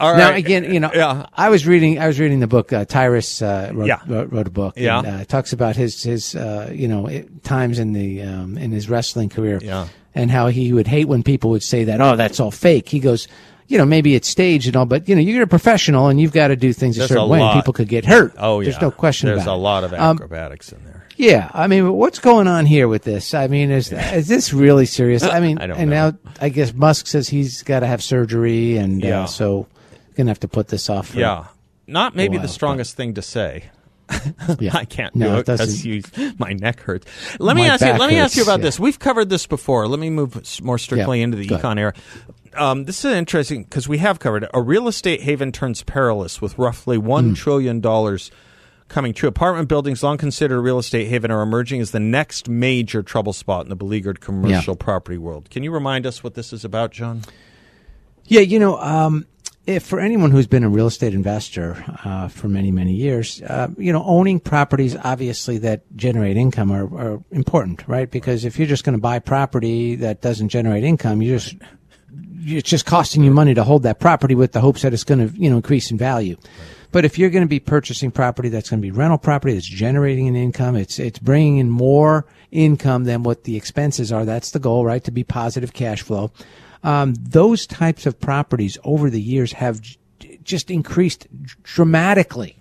All 0.00 0.16
Now 0.16 0.30
right. 0.30 0.38
again, 0.38 0.72
you 0.72 0.80
know, 0.80 0.90
Yeah. 0.94 1.26
I 1.34 1.50
was 1.50 1.66
reading. 1.66 1.98
I 1.98 2.06
was 2.06 2.18
reading 2.18 2.40
the 2.40 2.46
book. 2.46 2.72
Uh, 2.72 2.86
Tyrus 2.86 3.42
uh, 3.42 3.70
wrote, 3.74 3.86
Yeah. 3.86 4.00
wrote, 4.06 4.32
wrote 4.32 4.46
a 4.46 4.50
book. 4.50 4.74
Yeah. 4.78 4.98
and, 5.00 5.06
uh, 5.06 5.24
talks 5.26 5.52
about 5.52 5.76
his 5.76 6.02
his 6.02 6.34
uh, 6.34 6.70
you 6.72 6.88
know 6.88 7.06
it, 7.08 7.44
times 7.44 7.78
in 7.78 7.92
the 7.92 8.22
um, 8.22 8.56
in 8.56 8.70
his 8.72 8.88
wrestling 8.88 9.28
career. 9.28 9.58
Yeah. 9.62 9.88
and 10.14 10.30
how 10.30 10.46
he 10.46 10.72
would 10.72 10.86
hate 10.86 11.08
when 11.08 11.22
people 11.22 11.50
would 11.50 11.62
say 11.62 11.84
that. 11.84 12.00
Oh, 12.00 12.16
that's 12.16 12.40
all 12.40 12.50
fake. 12.50 12.88
He 12.88 12.98
goes. 13.00 13.28
You 13.66 13.78
know, 13.78 13.86
maybe 13.86 14.14
it's 14.14 14.28
staged 14.28 14.66
and 14.66 14.76
all, 14.76 14.84
but 14.86 15.08
you 15.08 15.14
know, 15.14 15.20
you're 15.22 15.42
a 15.42 15.46
professional 15.46 16.08
and 16.08 16.20
you've 16.20 16.32
got 16.32 16.48
to 16.48 16.56
do 16.56 16.72
things 16.74 16.98
a 16.98 17.08
certain 17.08 17.24
a 17.24 17.26
way. 17.26 17.40
and 17.40 17.54
people 17.54 17.72
could 17.72 17.88
get 17.88 18.04
hurt. 18.04 18.34
Oh 18.38 18.60
yeah, 18.60 18.70
there's 18.70 18.80
no 18.82 18.90
question 18.90 19.28
There's 19.30 19.46
a 19.46 19.52
lot 19.54 19.84
of 19.84 19.92
Um, 19.94 20.16
acrobatics 20.16 20.70
in 20.72 20.84
there. 20.84 21.06
Yeah, 21.16 21.50
I 21.54 21.66
mean, 21.68 21.92
what's 21.94 22.18
going 22.18 22.46
on 22.48 22.66
here 22.66 22.88
with 22.88 23.04
this? 23.04 23.34
I 23.34 23.46
mean, 23.46 23.70
is 23.70 23.90
is 23.92 24.28
this 24.28 24.52
really 24.52 24.84
serious? 24.84 25.22
I 25.22 25.40
mean, 25.40 25.58
I 25.60 25.64
and 25.64 25.90
know. 25.90 26.10
now 26.10 26.18
I 26.40 26.48
guess 26.50 26.74
Musk 26.74 27.06
says 27.06 27.28
he's 27.28 27.62
got 27.62 27.80
to 27.80 27.86
have 27.86 28.02
surgery, 28.02 28.76
and 28.76 29.02
Yeah. 29.02 29.22
uh, 29.22 29.26
so 29.26 29.66
gonna 30.16 30.30
have 30.30 30.40
to 30.40 30.48
put 30.48 30.68
this 30.68 30.90
off. 30.90 31.08
For, 31.08 31.18
Yeah, 31.20 31.44
not 31.86 32.14
maybe 32.14 32.36
while, 32.36 32.42
the 32.46 32.52
strongest 32.52 32.96
thing 32.96 33.14
to 33.14 33.22
say. 33.22 33.64
yeah. 34.58 34.76
I 34.76 34.84
can't 34.84 35.14
No, 35.16 35.26
do 35.26 35.38
it 35.38 35.46
because 35.46 36.38
my 36.38 36.52
neck 36.52 36.80
hurts. 36.80 37.06
Let 37.40 37.56
me 37.56 37.64
ask 37.66 37.80
you. 37.84 37.92
Let 37.94 38.10
me 38.10 38.16
ask 38.16 38.36
you 38.36 38.42
about 38.42 38.58
yeah. 38.58 38.64
this. 38.64 38.78
We've 38.78 38.98
covered 38.98 39.30
this 39.30 39.46
before. 39.46 39.88
Let 39.88 39.98
me 39.98 40.10
move 40.10 40.60
more 40.62 40.76
strictly 40.76 41.18
Yeah, 41.20 41.24
into 41.24 41.38
the 41.38 41.46
go 41.46 41.54
ahead. 41.54 41.64
econ 41.64 41.78
era. 41.78 41.94
Um, 42.56 42.84
this 42.84 43.04
is 43.04 43.12
interesting 43.12 43.64
because 43.64 43.88
we 43.88 43.98
have 43.98 44.18
covered 44.18 44.44
it. 44.44 44.50
A 44.54 44.62
real 44.62 44.88
estate 44.88 45.22
haven 45.22 45.52
turns 45.52 45.82
perilous 45.82 46.40
with 46.40 46.56
roughly 46.58 46.98
one 46.98 47.28
Hmm. 47.30 47.34
trillion 47.34 47.80
dollars 47.80 48.30
coming 48.88 49.12
true. 49.14 49.28
Apartment 49.28 49.68
buildings, 49.68 50.02
long 50.02 50.18
considered 50.18 50.56
a 50.56 50.60
real 50.60 50.78
estate 50.78 51.08
haven, 51.08 51.30
are 51.30 51.42
emerging 51.42 51.80
as 51.80 51.90
the 51.90 52.00
next 52.00 52.48
major 52.48 53.02
trouble 53.02 53.32
spot 53.32 53.64
in 53.64 53.70
the 53.70 53.76
beleaguered 53.76 54.20
commercial 54.20 54.76
property 54.76 55.18
world. 55.18 55.48
Can 55.50 55.62
you 55.62 55.70
remind 55.72 56.06
us 56.06 56.22
what 56.22 56.34
this 56.34 56.52
is 56.52 56.64
about, 56.64 56.92
John? 56.92 57.22
Yeah, 58.26 58.40
you 58.40 58.58
know, 58.58 58.78
um, 58.78 59.26
if 59.66 59.82
for 59.82 59.98
anyone 60.00 60.30
who's 60.30 60.46
been 60.46 60.64
a 60.64 60.68
real 60.68 60.86
estate 60.86 61.14
investor 61.14 61.82
uh, 62.04 62.28
for 62.28 62.48
many, 62.48 62.70
many 62.70 62.92
years, 62.92 63.40
uh, 63.42 63.68
you 63.78 63.92
know, 63.92 64.04
owning 64.04 64.38
properties 64.38 64.94
obviously 65.02 65.56
that 65.58 65.82
generate 65.96 66.36
income 66.36 66.70
are, 66.70 66.84
are 66.96 67.22
important, 67.30 67.86
right? 67.88 68.10
Because 68.10 68.44
if 68.44 68.58
you're 68.58 68.68
just 68.68 68.84
going 68.84 68.96
to 68.96 69.00
buy 69.00 69.18
property 69.18 69.96
that 69.96 70.20
doesn't 70.20 70.50
generate 70.50 70.84
income, 70.84 71.22
you 71.22 71.38
just 71.38 71.56
it's 72.46 72.68
just 72.68 72.86
costing 72.86 73.24
you 73.24 73.30
money 73.30 73.54
to 73.54 73.64
hold 73.64 73.82
that 73.84 73.98
property 74.00 74.34
with 74.34 74.52
the 74.52 74.60
hopes 74.60 74.82
that 74.82 74.92
it's 74.92 75.04
going 75.04 75.28
to 75.28 75.34
you 75.38 75.50
know 75.50 75.56
increase 75.56 75.90
in 75.90 75.98
value. 75.98 76.36
But 76.92 77.04
if 77.04 77.18
you're 77.18 77.30
going 77.30 77.42
to 77.42 77.48
be 77.48 77.58
purchasing 77.58 78.12
property 78.12 78.50
that's 78.50 78.70
going 78.70 78.80
to 78.80 78.86
be 78.86 78.92
rental 78.92 79.18
property 79.18 79.54
that's 79.54 79.68
generating 79.68 80.28
an 80.28 80.36
income, 80.36 80.76
it's 80.76 80.98
it's 80.98 81.18
bringing 81.18 81.58
in 81.58 81.70
more 81.70 82.26
income 82.52 83.04
than 83.04 83.24
what 83.24 83.44
the 83.44 83.56
expenses 83.56 84.12
are. 84.12 84.24
That's 84.24 84.52
the 84.52 84.60
goal, 84.60 84.84
right? 84.84 85.02
To 85.04 85.10
be 85.10 85.24
positive 85.24 85.72
cash 85.72 86.02
flow. 86.02 86.30
Um, 86.84 87.14
those 87.14 87.66
types 87.66 88.06
of 88.06 88.20
properties 88.20 88.78
over 88.84 89.08
the 89.10 89.20
years 89.20 89.52
have 89.52 89.80
j- 89.80 90.38
just 90.44 90.70
increased 90.70 91.26
dramatically, 91.62 92.56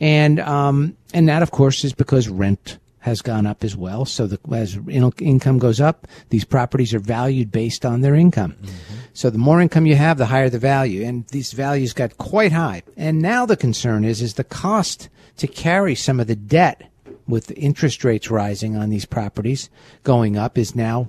and 0.00 0.40
um, 0.40 0.96
and 1.14 1.28
that 1.28 1.42
of 1.42 1.50
course 1.52 1.84
is 1.84 1.92
because 1.94 2.28
rent 2.28 2.78
has 3.06 3.22
gone 3.22 3.46
up 3.46 3.62
as 3.62 3.76
well. 3.76 4.04
So 4.04 4.26
the, 4.26 4.38
as 4.52 4.74
in- 4.74 5.12
income 5.18 5.58
goes 5.58 5.80
up, 5.80 6.08
these 6.30 6.44
properties 6.44 6.92
are 6.92 6.98
valued 6.98 7.52
based 7.52 7.86
on 7.86 8.00
their 8.00 8.16
income. 8.16 8.56
Mm-hmm. 8.60 8.96
So 9.14 9.30
the 9.30 9.38
more 9.38 9.60
income 9.60 9.86
you 9.86 9.94
have, 9.94 10.18
the 10.18 10.26
higher 10.26 10.50
the 10.50 10.58
value, 10.58 11.04
and 11.04 11.24
these 11.28 11.52
values 11.52 11.92
got 11.92 12.18
quite 12.18 12.50
high. 12.50 12.82
And 12.96 13.22
now 13.22 13.46
the 13.46 13.56
concern 13.56 14.04
is 14.04 14.20
is 14.20 14.34
the 14.34 14.44
cost 14.44 15.08
to 15.36 15.46
carry 15.46 15.94
some 15.94 16.18
of 16.18 16.26
the 16.26 16.34
debt 16.34 16.90
with 17.28 17.46
the 17.46 17.54
interest 17.54 18.02
rates 18.04 18.28
rising 18.28 18.76
on 18.76 18.90
these 18.90 19.04
properties 19.04 19.70
going 20.02 20.36
up 20.36 20.58
is 20.58 20.74
now 20.74 21.08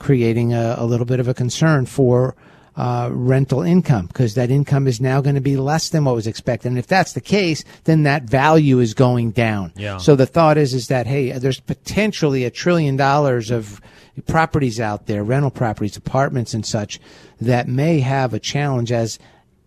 creating 0.00 0.52
a, 0.52 0.74
a 0.78 0.84
little 0.84 1.06
bit 1.06 1.20
of 1.20 1.28
a 1.28 1.34
concern 1.34 1.86
for 1.86 2.34
uh, 2.80 3.10
rental 3.12 3.60
income 3.60 4.06
because 4.06 4.36
that 4.36 4.50
income 4.50 4.86
is 4.86 5.02
now 5.02 5.20
going 5.20 5.34
to 5.34 5.40
be 5.42 5.58
less 5.58 5.90
than 5.90 6.06
what 6.06 6.14
was 6.14 6.26
expected. 6.26 6.68
And 6.68 6.78
if 6.78 6.86
that's 6.86 7.12
the 7.12 7.20
case, 7.20 7.62
then 7.84 8.04
that 8.04 8.22
value 8.22 8.78
is 8.78 8.94
going 8.94 9.32
down. 9.32 9.74
Yeah. 9.76 9.98
So 9.98 10.16
the 10.16 10.24
thought 10.24 10.56
is 10.56 10.72
is 10.72 10.88
that 10.88 11.06
hey, 11.06 11.32
there's 11.32 11.60
potentially 11.60 12.46
a 12.46 12.50
trillion 12.50 12.96
dollars 12.96 13.50
of 13.50 13.82
properties 14.26 14.80
out 14.80 15.08
there, 15.08 15.22
rental 15.22 15.50
properties, 15.50 15.98
apartments, 15.98 16.54
and 16.54 16.64
such 16.64 16.98
that 17.38 17.68
may 17.68 18.00
have 18.00 18.32
a 18.32 18.40
challenge 18.40 18.92
as 18.92 19.18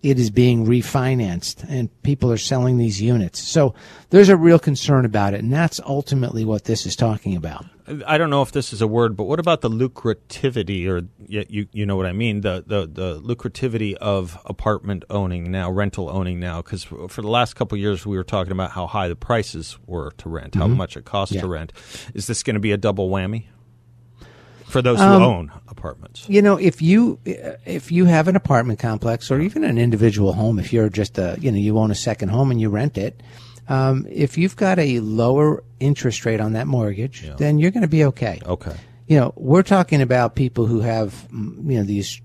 it 0.03 0.19
is 0.19 0.29
being 0.29 0.65
refinanced 0.67 1.65
and 1.67 1.89
people 2.03 2.31
are 2.31 2.37
selling 2.37 2.77
these 2.77 3.01
units. 3.01 3.41
So 3.41 3.73
there's 4.11 4.29
a 4.29 4.37
real 4.37 4.59
concern 4.59 5.05
about 5.05 5.33
it, 5.33 5.39
and 5.39 5.51
that's 5.51 5.79
ultimately 5.85 6.45
what 6.45 6.65
this 6.65 6.85
is 6.85 6.95
talking 6.95 7.35
about. 7.35 7.65
I 8.05 8.17
don't 8.17 8.29
know 8.29 8.41
if 8.41 8.51
this 8.53 8.71
is 8.71 8.81
a 8.81 8.87
word, 8.87 9.17
but 9.17 9.23
what 9.25 9.39
about 9.39 9.61
the 9.61 9.69
lucrativity, 9.69 10.87
or 10.87 11.01
you 11.27 11.67
you 11.71 11.85
know 11.85 11.95
what 11.97 12.05
I 12.05 12.13
mean, 12.13 12.41
the 12.41 12.63
the 12.65 12.85
the 12.87 13.19
lucrativity 13.21 13.93
of 13.95 14.37
apartment 14.45 15.03
owning 15.09 15.51
now, 15.51 15.69
rental 15.69 16.09
owning 16.09 16.39
now? 16.39 16.61
Because 16.61 16.83
for 16.83 17.21
the 17.21 17.27
last 17.27 17.55
couple 17.55 17.75
of 17.75 17.81
years, 17.81 18.05
we 18.05 18.15
were 18.15 18.23
talking 18.23 18.51
about 18.51 18.71
how 18.71 18.87
high 18.87 19.07
the 19.07 19.15
prices 19.15 19.77
were 19.85 20.11
to 20.17 20.29
rent, 20.29 20.55
how 20.55 20.67
much 20.67 20.95
it 20.97 21.05
costs 21.05 21.33
Mm-hmm. 21.33 21.37
Yeah. 21.37 21.41
to 21.41 21.47
rent. 21.47 21.73
Is 22.13 22.27
this 22.27 22.43
going 22.43 22.53
to 22.55 22.59
be 22.59 22.71
a 22.71 22.77
double 22.77 23.09
whammy 23.09 23.45
for 24.73 24.81
those 24.81 24.99
Um, 24.99 25.21
who 25.21 25.25
own 25.25 25.51
apartments? 25.69 26.25
You 26.27 26.41
know, 26.41 26.57
if 26.57 26.81
you 26.81 27.19
if 27.23 27.91
you 27.91 28.05
have 28.05 28.27
an 28.27 28.35
apartment 28.35 28.79
complex 28.79 29.31
or 29.31 29.39
even 29.39 29.63
an 29.63 29.77
individual 29.77 30.33
home, 30.33 30.59
if 30.59 30.73
you're 30.73 30.89
just 30.89 31.17
a 31.17 31.37
you 31.39 31.51
know 31.51 31.57
you 31.57 31.77
own 31.77 31.91
a 31.91 31.95
second 31.95 32.29
home 32.29 32.51
and 32.51 32.59
you 32.59 32.69
rent 32.69 32.97
it, 32.97 33.21
um, 33.69 34.05
if 34.09 34.37
you've 34.37 34.55
got 34.55 34.79
a 34.79 34.99
lower 34.99 35.63
interest 35.79 36.25
rate 36.25 36.41
on 36.41 36.53
that 36.53 36.67
mortgage, 36.67 37.23
then 37.37 37.59
you're 37.59 37.71
going 37.71 37.83
to 37.83 37.95
be 37.99 38.03
okay. 38.05 38.41
Okay. 38.45 38.75
You 39.07 39.19
know, 39.19 39.33
we're 39.35 39.63
talking 39.63 40.01
about 40.01 40.35
people 40.35 40.65
who 40.65 40.81
have 40.81 41.27
mm, 41.31 41.69
you 41.69 41.77
know 41.77 41.83
these 41.85 42.19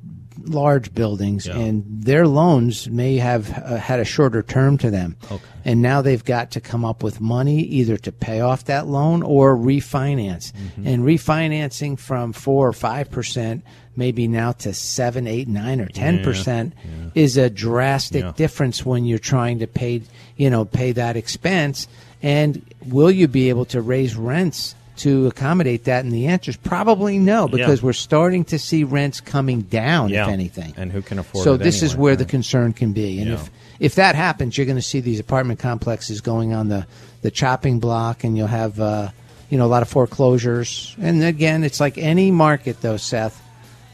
large 0.44 0.94
buildings 0.94 1.46
Yeah. 1.46 1.58
and 1.58 1.84
their 1.86 2.26
loans 2.26 2.88
may 2.88 3.16
have 3.16 3.50
uh, 3.50 3.76
had 3.76 4.00
a 4.00 4.04
shorter 4.04 4.42
term 4.42 4.78
to 4.78 4.90
them. 4.90 5.16
Okay. 5.30 5.42
And 5.64 5.82
now 5.82 6.00
they've 6.02 6.24
got 6.24 6.52
to 6.52 6.60
come 6.60 6.84
up 6.84 7.02
with 7.02 7.20
money 7.20 7.60
either 7.60 7.96
to 7.98 8.12
pay 8.12 8.40
off 8.40 8.64
that 8.66 8.86
loan 8.86 9.22
or 9.22 9.56
refinance. 9.56 10.52
Mm-hmm. 10.52 10.86
And 10.86 11.04
refinancing 11.04 11.98
from 11.98 12.32
four 12.32 12.68
or 12.68 12.72
five 12.72 13.10
percent, 13.10 13.64
maybe 13.96 14.28
now 14.28 14.52
to 14.52 14.72
seven, 14.72 15.26
eight, 15.26 15.48
nine, 15.48 15.80
or 15.80 15.86
ten 15.88 16.22
percent 16.22 16.74
is 17.14 17.36
a 17.36 17.50
drastic 17.50 18.22
Yeah. 18.24 18.32
difference 18.36 18.84
when 18.86 19.04
you're 19.04 19.18
trying 19.18 19.58
to 19.58 19.66
pay, 19.66 20.02
you 20.36 20.50
know, 20.50 20.64
pay 20.64 20.92
that 20.92 21.16
expense. 21.16 21.88
And 22.22 22.62
will 22.86 23.10
you 23.10 23.28
be 23.28 23.48
able 23.48 23.66
to 23.66 23.80
raise 23.80 24.16
rents 24.16 24.74
to 24.98 25.26
accommodate 25.26 25.84
that? 25.84 26.04
And 26.04 26.12
the 26.12 26.26
answer 26.26 26.50
is 26.50 26.56
probably 26.56 27.18
no, 27.18 27.48
because 27.48 27.82
we're 27.82 27.92
starting 27.92 28.44
to 28.46 28.58
see 28.58 28.84
rents 28.84 29.20
coming 29.20 29.62
down, 29.62 30.10
Yeah. 30.10 30.24
if 30.26 30.28
anything. 30.32 30.74
And 30.76 30.92
who 30.92 31.02
can 31.02 31.18
afford 31.18 31.44
So 31.44 31.56
this 31.56 31.82
is 31.82 31.92
anyway, 31.92 32.02
where 32.02 32.16
the 32.16 32.24
concern 32.24 32.72
can 32.72 32.92
be. 32.92 33.18
And 33.20 33.28
Yeah. 33.28 33.34
if 33.34 33.50
if 33.80 33.94
that 33.94 34.14
happens, 34.16 34.56
you're 34.58 34.66
going 34.66 34.76
to 34.76 34.82
see 34.82 35.00
these 35.00 35.20
apartment 35.20 35.60
complexes 35.60 36.20
going 36.20 36.52
on 36.52 36.68
the 36.68 36.86
the 37.22 37.30
chopping 37.30 37.78
block, 37.80 38.24
and 38.24 38.36
you'll 38.36 38.46
have 38.48 38.78
uh, 38.80 39.08
you 39.50 39.58
know 39.58 39.66
a 39.66 39.68
lot 39.68 39.82
of 39.82 39.88
foreclosures. 39.88 40.94
And 41.00 41.22
again, 41.22 41.64
it's 41.64 41.80
like 41.80 41.96
any 41.98 42.30
market, 42.30 42.80
though, 42.82 42.96
Seth. 42.96 43.40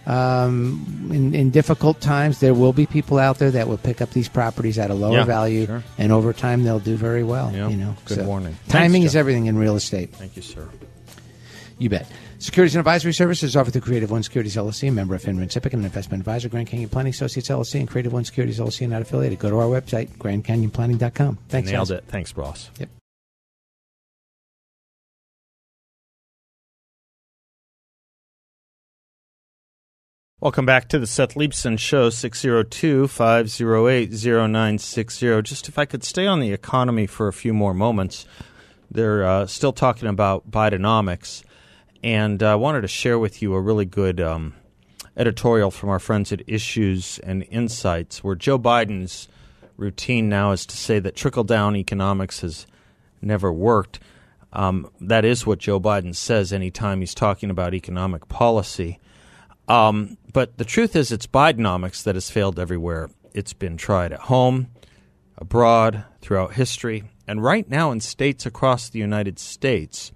Um, 0.07 1.09
in, 1.11 1.35
in 1.35 1.49
difficult 1.51 1.99
times, 2.03 2.40
there 2.40 2.53
will 2.53 2.75
be 2.75 2.85
people 2.85 3.19
out 3.19 3.38
there 3.38 3.51
that 3.53 3.69
will 3.69 3.79
pick 3.79 4.03
up 4.03 4.11
these 4.11 4.29
properties 4.29 4.79
at 4.79 4.90
a 4.90 4.95
lower 4.95 5.17
Yeah, 5.17 5.25
value, 5.25 5.64
sure. 5.64 5.83
and 5.97 6.12
over 6.12 6.35
time 6.35 6.62
they'll 6.62 6.79
do 6.79 6.95
very 6.97 7.25
well. 7.25 7.51
Yeah, 7.55 7.69
you 7.71 7.77
know, 7.79 7.97
good 8.05 8.27
warning. 8.27 8.55
Timing 8.69 9.01
Thanks, 9.01 9.07
is 9.07 9.12
Jeff. 9.14 9.21
everything 9.21 9.47
in 9.47 9.57
real 9.57 9.77
estate. 9.77 10.14
Thank 10.14 10.37
you, 10.37 10.43
sir. 10.43 10.69
You 11.79 11.89
bet. 11.89 12.11
Securities 12.39 12.75
and 12.75 12.81
advisory 12.81 13.13
services 13.13 13.57
offered 13.57 13.73
through 13.73 13.83
Creative 13.83 14.11
One 14.11 14.23
Securities 14.23 14.57
LLC, 14.57 14.89
a 14.89 14.93
member 14.93 15.15
of 15.15 15.23
FINRA 15.23 15.47
SIPC, 15.47 15.65
and 15.73 15.81
an 15.81 15.85
investment 15.85 16.21
advisor, 16.21 16.49
Grand 16.49 16.69
Canyon 16.69 16.89
Planning 16.89 17.11
Associates 17.11 17.49
LLC, 17.49 17.81
and 17.81 17.89
Creative 17.89 18.13
One 18.13 18.25
Securities 18.25 18.59
LLC, 18.59 18.83
and 18.83 18.91
not 18.91 19.03
affiliated. 19.03 19.39
Go 19.39 19.51
to 19.51 19.59
our 19.59 19.67
website, 19.67 20.09
grandcanyonplanning.com. 20.19 21.39
Thanks, 21.49 21.71
Nailed 21.71 21.89
guys. 21.89 21.99
it. 21.99 22.05
Thanks, 22.09 22.37
Ross. 22.37 22.71
Yep. 22.79 22.89
Welcome 30.45 30.67
back 30.67 30.91
to 30.91 30.99
the 30.99 31.07
Seth 31.07 31.37
Leibsohn 31.37 31.79
Show, 31.79 32.11
602 32.11 33.09
508 33.09 34.11
0960. 34.11 35.41
Just 35.41 35.69
if 35.71 35.79
I 35.79 35.87
could 35.87 36.05
stay 36.05 36.27
on 36.27 36.41
the 36.41 36.53
economy 36.53 37.07
for 37.07 37.29
a 37.29 37.33
few 37.33 37.55
more 37.55 37.73
moments. 37.73 38.27
They're 38.91 39.25
uh, 39.25 39.47
still 39.47 39.73
talking 39.73 40.07
about 40.07 40.51
Bidenomics. 40.51 41.45
And 42.05 42.43
I 42.43 42.55
wanted 42.57 42.83
to 42.83 42.88
share 42.88 43.19
with 43.19 43.40
you 43.40 43.55
a 43.55 43.61
really 43.62 43.87
good 43.87 44.21
um, 44.21 44.53
editorial 45.17 45.71
from 45.71 45.88
our 45.88 45.99
friends 45.99 46.33
at 46.33 46.43
Issues 46.47 47.19
and 47.21 47.45
Insights, 47.45 48.23
where 48.23 48.35
Joe 48.35 48.59
Biden's 48.59 49.27
routine 49.79 50.29
now 50.29 50.53
is 50.53 50.67
to 50.67 50.77
say 50.77 50.99
that 50.99 51.17
trickle 51.17 51.45
down 51.45 51.77
economics 51.77 52.43
has 52.43 52.67
never 53.23 53.51
worked. 53.51 54.01
Um, 54.53 54.90
that 55.01 55.25
is 55.25 55.47
what 55.47 55.61
Joe 55.61 55.81
Biden 55.81 56.14
says 56.14 56.53
anytime 56.53 57.01
he's 57.01 57.14
talking 57.14 57.49
about 57.49 57.73
economic 57.73 58.29
policy. 58.29 59.01
Um, 59.67 60.19
but 60.31 60.59
the 60.59 60.67
truth 60.67 60.95
is, 60.95 61.11
it's 61.11 61.27
Bidenomics 61.27 62.03
that 62.03 62.17
has 62.17 62.29
failed 62.29 62.59
everywhere. 62.59 63.09
It's 63.33 63.55
been 63.55 63.79
tried 63.79 64.12
at 64.12 64.21
home, 64.21 64.69
abroad, 65.38 66.05
throughout 66.21 66.53
history, 66.53 67.05
and 67.27 67.43
right 67.43 67.67
now 67.67 67.93
in 67.93 68.01
states 68.01 68.45
across 68.45 68.90
the 68.90 68.99
United 68.99 69.38
States. 69.38 70.12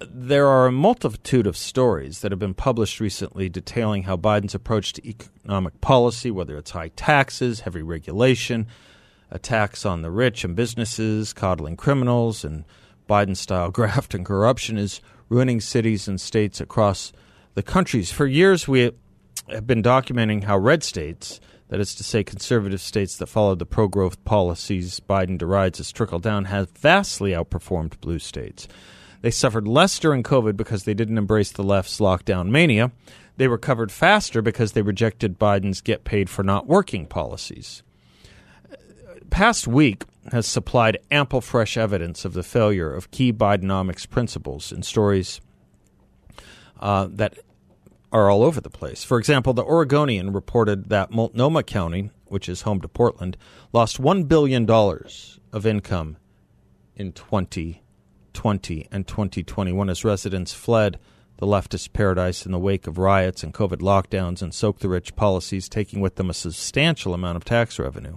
There 0.00 0.46
are 0.46 0.66
a 0.66 0.72
multitude 0.72 1.46
of 1.46 1.56
stories 1.56 2.20
that 2.20 2.30
have 2.30 2.38
been 2.38 2.52
published 2.52 3.00
recently 3.00 3.48
detailing 3.48 4.02
how 4.02 4.18
Biden's 4.18 4.54
approach 4.54 4.92
to 4.94 5.08
economic 5.08 5.80
policy, 5.80 6.30
whether 6.30 6.58
it's 6.58 6.72
high 6.72 6.88
taxes, 6.88 7.60
heavy 7.60 7.82
regulation, 7.82 8.66
attacks 9.30 9.86
on 9.86 10.02
the 10.02 10.10
rich 10.10 10.44
and 10.44 10.54
businesses, 10.54 11.32
coddling 11.32 11.76
criminals, 11.76 12.44
and 12.44 12.64
Biden 13.08 13.36
style 13.36 13.70
graft 13.72 14.12
and 14.12 14.26
corruption, 14.26 14.76
is 14.76 15.00
ruining 15.30 15.62
cities 15.62 16.06
and 16.06 16.20
states 16.20 16.60
across 16.60 17.12
the 17.54 17.62
countries. 17.62 18.12
For 18.12 18.26
years, 18.26 18.68
we 18.68 18.92
have 19.48 19.66
been 19.66 19.82
documenting 19.82 20.44
how 20.44 20.58
red 20.58 20.82
states, 20.82 21.40
that 21.68 21.80
is 21.80 21.94
to 21.94 22.04
say, 22.04 22.22
conservative 22.22 22.82
states 22.82 23.16
that 23.16 23.28
followed 23.28 23.60
the 23.60 23.66
pro 23.66 23.88
growth 23.88 24.22
policies 24.26 25.00
Biden 25.00 25.38
derides 25.38 25.80
as 25.80 25.90
trickle 25.90 26.18
down, 26.18 26.44
have 26.44 26.70
vastly 26.72 27.30
outperformed 27.30 27.98
blue 28.00 28.18
states. 28.18 28.68
They 29.22 29.30
suffered 29.30 29.66
less 29.66 29.98
during 29.98 30.22
COVID 30.22 30.56
because 30.56 30.84
they 30.84 30.94
didn't 30.94 31.18
embrace 31.18 31.50
the 31.50 31.62
left's 31.62 31.98
lockdown 31.98 32.48
mania. 32.48 32.92
They 33.36 33.48
recovered 33.48 33.92
faster 33.92 34.42
because 34.42 34.72
they 34.72 34.82
rejected 34.82 35.38
Biden's 35.38 35.80
get 35.80 36.04
paid 36.04 36.30
for 36.30 36.42
not 36.42 36.66
working 36.66 37.06
policies. 37.06 37.82
Past 39.30 39.66
week 39.66 40.04
has 40.32 40.46
supplied 40.46 40.98
ample 41.10 41.40
fresh 41.40 41.76
evidence 41.76 42.24
of 42.24 42.32
the 42.32 42.42
failure 42.42 42.92
of 42.92 43.10
key 43.10 43.32
Bidenomics 43.32 44.08
principles 44.08 44.72
in 44.72 44.82
stories 44.82 45.40
uh, 46.80 47.08
that 47.10 47.38
are 48.12 48.30
all 48.30 48.42
over 48.42 48.60
the 48.60 48.70
place. 48.70 49.04
For 49.04 49.18
example, 49.18 49.52
the 49.52 49.64
Oregonian 49.64 50.32
reported 50.32 50.88
that 50.88 51.10
Multnomah 51.10 51.64
County, 51.64 52.10
which 52.26 52.48
is 52.48 52.62
home 52.62 52.80
to 52.80 52.88
Portland, 52.88 53.36
lost 53.72 54.00
$1 54.00 54.28
billion 54.28 54.68
of 54.70 55.66
income 55.66 56.16
in 56.94 57.12
2020 57.12 57.82
and 58.44 59.06
2021 59.06 59.90
as 59.90 60.04
residents 60.04 60.52
fled 60.52 60.98
the 61.38 61.46
leftist 61.46 61.92
paradise 61.92 62.46
in 62.46 62.52
the 62.52 62.58
wake 62.58 62.86
of 62.86 62.98
riots 62.98 63.42
and 63.42 63.52
COVID 63.52 63.78
lockdowns 63.78 64.40
and 64.40 64.54
soak 64.54 64.78
the 64.78 64.88
rich 64.88 65.14
policies, 65.16 65.68
taking 65.68 66.00
with 66.00 66.16
them 66.16 66.30
a 66.30 66.34
substantial 66.34 67.12
amount 67.12 67.36
of 67.36 67.44
tax 67.44 67.78
revenue. 67.78 68.16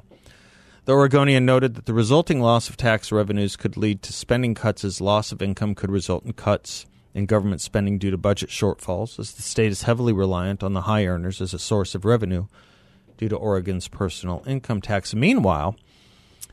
The 0.86 0.94
Oregonian 0.94 1.46
noted 1.46 1.76
that 1.76 1.86
the 1.86 1.94
resulting 1.94 2.42
loss 2.42 2.70
of 2.70 2.78
tax 2.78 3.12
revenues 3.12 3.56
could 3.56 3.78
lead 3.78 4.02
to 4.04 4.14
spending 4.14 4.56
cuts 4.56 4.84
as 4.84 5.02
loss 5.02 5.32
of 5.32 5.42
income 5.42 5.76
could 5.76 5.92
result 5.92 6.26
in 6.26 6.34
cuts 6.34 6.86
in 7.14 7.26
government 7.26 7.62
spending 7.62 7.98
due 7.98 8.12
to 8.12 8.18
budget 8.18 8.50
shortfalls, 8.50 9.20
as 9.20 9.34
the 9.34 9.42
state 9.42 9.72
is 9.72 9.84
heavily 9.84 10.14
reliant 10.14 10.64
on 10.64 10.74
the 10.74 10.82
high 10.82 11.06
earners 11.06 11.42
as 11.42 11.54
a 11.54 11.60
source 11.60 11.96
of 11.96 12.06
revenue 12.06 12.46
due 13.18 13.30
to 13.30 13.36
Oregon's 13.36 13.88
personal 13.88 14.44
income 14.48 14.82
tax. 14.82 15.14
Meanwhile, 15.14 15.76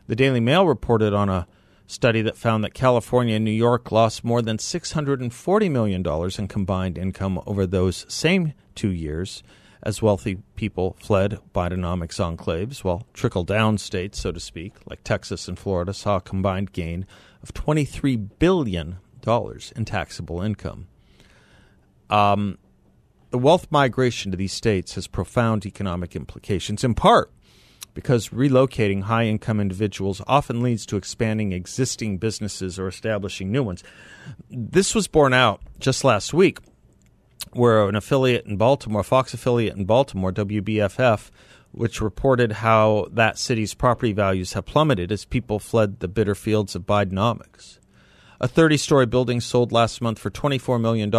the 0.08 0.16
Daily 0.16 0.40
Mail 0.40 0.66
reported 0.66 1.12
on 1.12 1.28
a 1.28 1.46
study 1.86 2.22
that 2.22 2.36
found 2.36 2.64
that 2.64 2.74
California 2.74 3.36
and 3.36 3.44
New 3.44 3.50
York 3.50 3.92
lost 3.92 4.24
more 4.24 4.42
than 4.42 4.58
$640 4.58 5.70
million 5.70 6.04
in 6.38 6.48
combined 6.48 6.98
income 6.98 7.40
over 7.46 7.66
those 7.66 8.04
same 8.08 8.52
two 8.74 8.90
years 8.90 9.42
as 9.82 10.02
wealthy 10.02 10.38
people 10.56 10.96
fled 10.98 11.38
Bidenomics 11.54 12.18
enclaves, 12.18 12.82
while 12.82 13.06
trickle 13.14 13.44
down 13.44 13.78
states, 13.78 14.20
so 14.20 14.32
to 14.32 14.40
speak, 14.40 14.72
like 14.86 15.04
Texas 15.04 15.46
and 15.46 15.58
Florida, 15.58 15.94
saw 15.94 16.16
a 16.16 16.20
combined 16.20 16.72
gain 16.72 17.06
of 17.42 17.54
$23 17.54 18.28
billion 18.38 18.98
in 19.76 19.84
taxable 19.84 20.42
income. 20.42 20.88
Um, 22.10 22.58
the 23.30 23.38
wealth 23.38 23.68
migration 23.70 24.30
to 24.30 24.36
these 24.36 24.52
states 24.52 24.94
has 24.94 25.06
profound 25.06 25.66
economic 25.66 26.16
implications, 26.16 26.82
in 26.82 26.94
part 26.94 27.30
because 27.96 28.28
relocating 28.28 29.04
high 29.04 29.24
income 29.24 29.58
individuals 29.58 30.20
often 30.26 30.62
leads 30.62 30.84
to 30.84 30.98
expanding 30.98 31.52
existing 31.52 32.18
businesses 32.18 32.78
or 32.78 32.88
establishing 32.88 33.50
new 33.50 33.62
ones. 33.62 33.82
This 34.50 34.94
was 34.94 35.08
borne 35.08 35.32
out 35.32 35.62
just 35.78 36.04
last 36.04 36.34
week, 36.34 36.58
where 37.52 37.88
an 37.88 37.96
affiliate 37.96 38.44
in 38.44 38.58
Baltimore, 38.58 39.02
Fox 39.02 39.32
affiliate 39.32 39.76
in 39.76 39.86
Baltimore, 39.86 40.30
WBFF, 40.30 41.30
which 41.72 42.02
reported 42.02 42.52
how 42.52 43.08
that 43.12 43.38
city's 43.38 43.72
property 43.72 44.12
values 44.12 44.52
have 44.52 44.66
plummeted 44.66 45.10
as 45.10 45.24
people 45.24 45.58
fled 45.58 46.00
the 46.00 46.08
bitter 46.08 46.34
fields 46.34 46.74
of 46.74 46.82
Bidenomics. 46.82 47.78
A 48.42 48.46
30 48.46 48.76
story 48.76 49.06
building 49.06 49.40
sold 49.40 49.72
last 49.72 50.02
month 50.02 50.18
for 50.18 50.28
$24 50.28 50.78
million, 50.78 51.10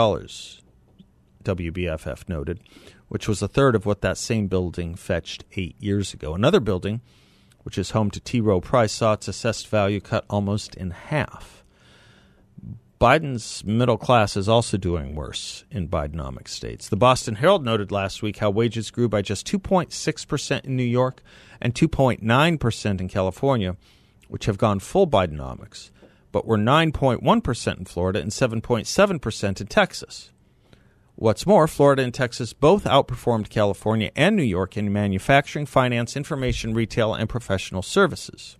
WBFF 1.44 2.30
noted, 2.30 2.60
which 3.08 3.28
was 3.28 3.42
a 3.42 3.48
third 3.48 3.76
of 3.76 3.86
what 3.86 4.02
that 4.02 4.18
same 4.18 4.48
building 4.48 4.96
fetched 4.96 5.46
eight 5.56 5.76
years 5.80 6.14
ago. 6.14 6.34
Another 6.34 6.60
building, 6.60 7.02
which 7.64 7.78
is 7.78 7.92
home 7.92 8.12
to 8.12 8.20
T. 8.20 8.42
Rowe 8.42 8.62
Price, 8.62 8.92
saw 8.92 9.14
its 9.14 9.28
assessed 9.28 9.68
value 9.68 10.00
cut 10.00 10.26
almost 10.30 10.76
in 10.76 10.92
half. 10.92 11.64
Biden's 13.00 13.64
middle 13.64 13.98
class 13.98 14.36
is 14.36 14.50
also 14.50 14.76
doing 14.76 15.14
worse 15.14 15.64
in 15.70 15.88
Bidenomic 15.88 16.48
states. 16.48 16.90
The 16.90 16.96
Boston 16.96 17.36
Herald 17.36 17.64
noted 17.64 17.92
last 17.92 18.24
week 18.24 18.38
how 18.38 18.50
wages 18.50 18.90
grew 18.90 19.08
by 19.08 19.22
just 19.22 19.46
2.6% 19.48 20.66
in 20.66 20.76
New 20.76 20.84
York 20.84 21.22
and 21.62 21.76
2.9% 21.76 23.00
in 23.00 23.08
California, 23.08 23.78
which 24.28 24.46
have 24.46 24.58
gone 24.58 24.80
full 24.80 25.06
Bidenomics 25.06 25.92
but 26.32 26.46
were 26.46 26.58
9.1% 26.58 27.78
in 27.80 27.86
Florida 27.86 28.20
and 28.20 28.32
7.7% 28.32 29.62
in 29.62 29.68
Texas. 29.68 30.32
What's 31.20 31.48
more, 31.48 31.68
Florida 31.68 32.04
and 32.04 32.14
Texas 32.14 32.54
both 32.54 32.84
outperformed 32.84 33.50
California 33.50 34.12
and 34.16 34.36
New 34.36 34.44
York 34.44 34.78
in 34.78 34.94
manufacturing, 34.94 35.66
finance, 35.66 36.16
information, 36.16 36.76
retail, 36.76 37.16
and 37.16 37.28
professional 37.28 37.82
services. 37.82 38.56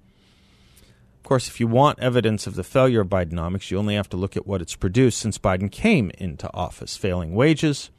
Of 1.18 1.22
course, 1.22 1.48
if 1.48 1.60
you 1.60 1.68
want 1.68 2.00
evidence 2.00 2.48
of 2.48 2.56
the 2.56 2.64
failure 2.64 3.02
of 3.02 3.10
Bidenomics, 3.10 3.70
you 3.70 3.78
only 3.78 3.94
have 3.94 4.10
to 4.10 4.18
look 4.18 4.36
at 4.36 4.48
what 4.48 4.64
it's 4.64 4.76
produced 4.76 5.20
since 5.20 5.38
Biden 5.38 5.72
came 5.72 6.10
into 6.18 6.52
office 6.52 6.98
failing 6.98 7.36
wages, 7.36 7.92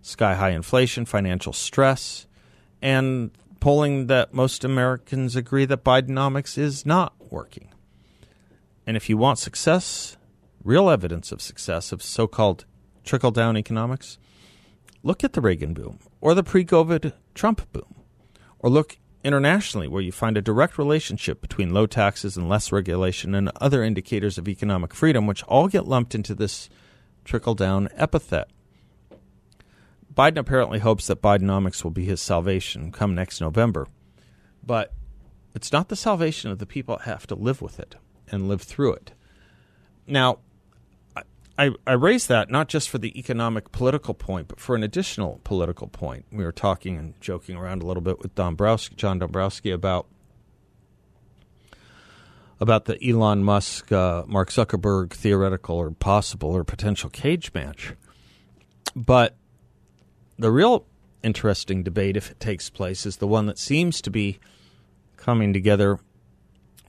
sky 0.00 0.36
high 0.36 0.50
inflation, 0.50 1.04
financial 1.04 1.52
stress, 1.52 2.28
and 2.80 3.32
polling 3.58 4.06
that 4.06 4.32
most 4.32 4.62
Americans 4.62 5.34
agree 5.34 5.64
that 5.64 5.82
Bidenomics 5.82 6.56
is 6.56 6.86
not 6.86 7.14
working. 7.32 7.72
And 8.86 8.96
if 8.96 9.08
you 9.08 9.16
want 9.16 9.40
success, 9.40 10.16
real 10.62 10.88
evidence 10.88 11.32
of 11.32 11.42
success 11.42 11.90
of 11.90 12.00
so 12.00 12.28
called 12.28 12.64
trickle 13.04 13.30
down 13.30 13.56
economics, 13.56 14.18
look 15.02 15.24
at 15.24 15.32
the 15.32 15.40
Reagan 15.40 15.74
boom 15.74 15.98
or 16.20 16.34
the 16.34 16.42
pre 16.42 16.64
COVID 16.64 17.12
Trump 17.34 17.70
boom, 17.72 17.94
or 18.58 18.70
look 18.70 18.98
internationally 19.24 19.88
where 19.88 20.02
you 20.02 20.12
find 20.12 20.36
a 20.36 20.42
direct 20.42 20.78
relationship 20.78 21.40
between 21.40 21.74
low 21.74 21.86
taxes 21.86 22.36
and 22.36 22.48
less 22.48 22.72
regulation 22.72 23.34
and 23.34 23.50
other 23.60 23.82
indicators 23.82 24.38
of 24.38 24.48
economic 24.48 24.94
freedom, 24.94 25.26
which 25.26 25.42
all 25.44 25.68
get 25.68 25.86
lumped 25.86 26.14
into 26.14 26.34
this 26.34 26.68
trickle 27.24 27.54
down 27.54 27.88
epithet. 27.94 28.48
Biden 30.14 30.38
apparently 30.38 30.80
hopes 30.80 31.06
that 31.06 31.22
Bidenomics 31.22 31.84
will 31.84 31.90
be 31.90 32.04
his 32.04 32.20
salvation 32.20 32.90
come 32.90 33.14
next 33.14 33.40
November, 33.40 33.86
but 34.64 34.92
it's 35.54 35.72
not 35.72 35.88
the 35.88 35.96
salvation 35.96 36.50
of 36.50 36.58
the 36.58 36.66
people 36.66 36.96
that 36.96 37.04
have 37.04 37.26
to 37.28 37.34
live 37.34 37.62
with 37.62 37.78
it 37.78 37.96
and 38.28 38.48
live 38.48 38.62
through 38.62 38.94
it. 38.94 39.12
Now, 40.06 40.38
I, 41.58 41.72
I 41.86 41.94
raise 41.94 42.28
that 42.28 42.50
not 42.50 42.68
just 42.68 42.88
for 42.88 42.98
the 42.98 43.18
economic 43.18 43.72
political 43.72 44.14
point, 44.14 44.46
but 44.46 44.60
for 44.60 44.76
an 44.76 44.84
additional 44.84 45.40
political 45.42 45.88
point. 45.88 46.24
We 46.30 46.44
were 46.44 46.52
talking 46.52 46.96
and 46.96 47.20
joking 47.20 47.56
around 47.56 47.82
a 47.82 47.86
little 47.86 48.00
bit 48.00 48.20
with 48.20 48.36
Dombroski, 48.36 48.94
John 48.94 49.18
Dombroski 49.18 49.74
about 49.74 50.06
about 52.60 52.86
the 52.86 52.98
Elon 53.06 53.44
Musk, 53.44 53.92
uh, 53.92 54.24
Mark 54.26 54.50
Zuckerberg 54.50 55.12
theoretical 55.12 55.76
or 55.76 55.90
possible 55.92 56.50
or 56.50 56.64
potential 56.64 57.08
cage 57.10 57.52
match. 57.54 57.94
But 58.96 59.36
the 60.38 60.50
real 60.50 60.86
interesting 61.22 61.82
debate, 61.82 62.16
if 62.16 62.30
it 62.30 62.40
takes 62.40 62.68
place, 62.68 63.06
is 63.06 63.18
the 63.18 63.28
one 63.28 63.46
that 63.46 63.58
seems 63.58 64.00
to 64.02 64.10
be 64.10 64.38
coming 65.16 65.52
together 65.52 65.98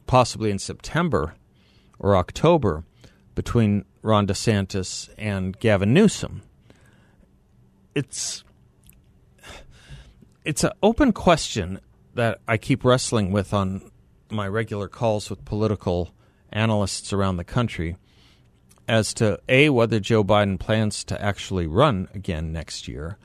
possibly 0.08 0.50
in 0.50 0.58
September 0.58 1.36
or 2.00 2.16
October 2.16 2.84
between 3.36 3.86
Ron 4.02 4.28
DeSantis 4.28 5.10
and 5.18 5.60
Gavin 5.60 5.94
Newsom. 5.94 6.42
It's 7.96 8.44
it's 10.46 10.64
an 10.64 10.72
open 10.82 11.12
question 11.12 11.80
that 12.16 12.40
I 12.48 12.58
keep 12.58 12.84
wrestling 12.84 13.32
with 13.32 13.54
on 13.54 13.92
my 14.32 14.48
regular 14.48 14.88
calls 14.88 15.30
with 15.30 15.46
political 15.46 16.12
analysts 16.52 17.14
around 17.14 17.38
the 17.38 17.44
country 17.44 17.98
as 18.88 19.14
to 19.16 19.40
A, 19.48 19.70
whether 19.70 20.00
Joe 20.00 20.24
Biden 20.24 20.60
plans 20.60 21.04
to 21.06 21.22
actually 21.22 21.68
run 21.68 22.08
again 22.14 22.52
next 22.52 22.88
year, 22.88 23.18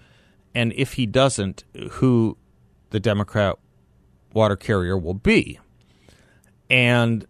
and 0.55 0.73
if 0.75 0.95
he 0.95 1.07
doesn't, 1.07 1.65
who 1.93 2.37
the 2.91 3.01
Democrat 3.01 3.57
water 4.35 4.57
carrier 4.57 4.99
will 4.99 5.15
be. 5.15 5.59
And 6.69 7.27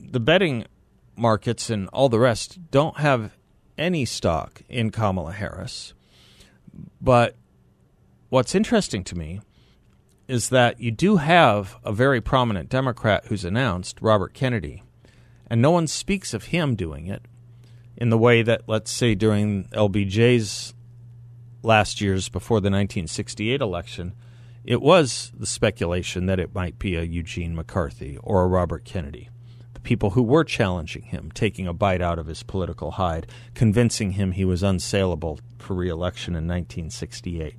the 0.00 0.20
betting 0.20 0.64
markets 1.18 1.70
and 1.70 1.88
all 1.88 2.08
the 2.08 2.18
rest 2.18 2.58
don't 2.70 2.98
have 2.98 3.32
any 3.76 4.04
stock 4.04 4.62
in 4.68 4.90
Kamala 4.90 5.32
Harris. 5.32 5.94
But 7.00 7.36
what's 8.28 8.54
interesting 8.54 9.04
to 9.04 9.16
me 9.16 9.40
is 10.26 10.50
that 10.50 10.80
you 10.80 10.90
do 10.90 11.16
have 11.16 11.76
a 11.84 11.92
very 11.92 12.20
prominent 12.20 12.68
Democrat 12.68 13.26
who's 13.26 13.44
announced, 13.44 13.98
Robert 14.02 14.34
Kennedy, 14.34 14.82
and 15.50 15.62
no 15.62 15.70
one 15.70 15.86
speaks 15.86 16.34
of 16.34 16.44
him 16.44 16.74
doing 16.74 17.06
it 17.06 17.22
in 17.96 18.10
the 18.10 18.18
way 18.18 18.42
that, 18.42 18.62
let's 18.66 18.90
say, 18.90 19.14
during 19.14 19.64
LBJ's 19.72 20.74
last 21.62 22.00
years 22.00 22.28
before 22.28 22.60
the 22.60 22.66
1968 22.66 23.60
election, 23.60 24.14
it 24.64 24.82
was 24.82 25.32
the 25.36 25.46
speculation 25.46 26.26
that 26.26 26.38
it 26.38 26.54
might 26.54 26.78
be 26.78 26.94
a 26.94 27.02
Eugene 27.02 27.56
McCarthy 27.56 28.18
or 28.22 28.42
a 28.42 28.46
Robert 28.46 28.84
Kennedy. 28.84 29.30
People 29.88 30.10
who 30.10 30.22
were 30.22 30.44
challenging 30.44 31.04
him, 31.04 31.30
taking 31.32 31.66
a 31.66 31.72
bite 31.72 32.02
out 32.02 32.18
of 32.18 32.26
his 32.26 32.42
political 32.42 32.90
hide, 32.90 33.26
convincing 33.54 34.10
him 34.10 34.32
he 34.32 34.44
was 34.44 34.62
unsaleable 34.62 35.40
for 35.56 35.72
reelection 35.72 36.34
in 36.34 36.46
1968. 36.46 37.54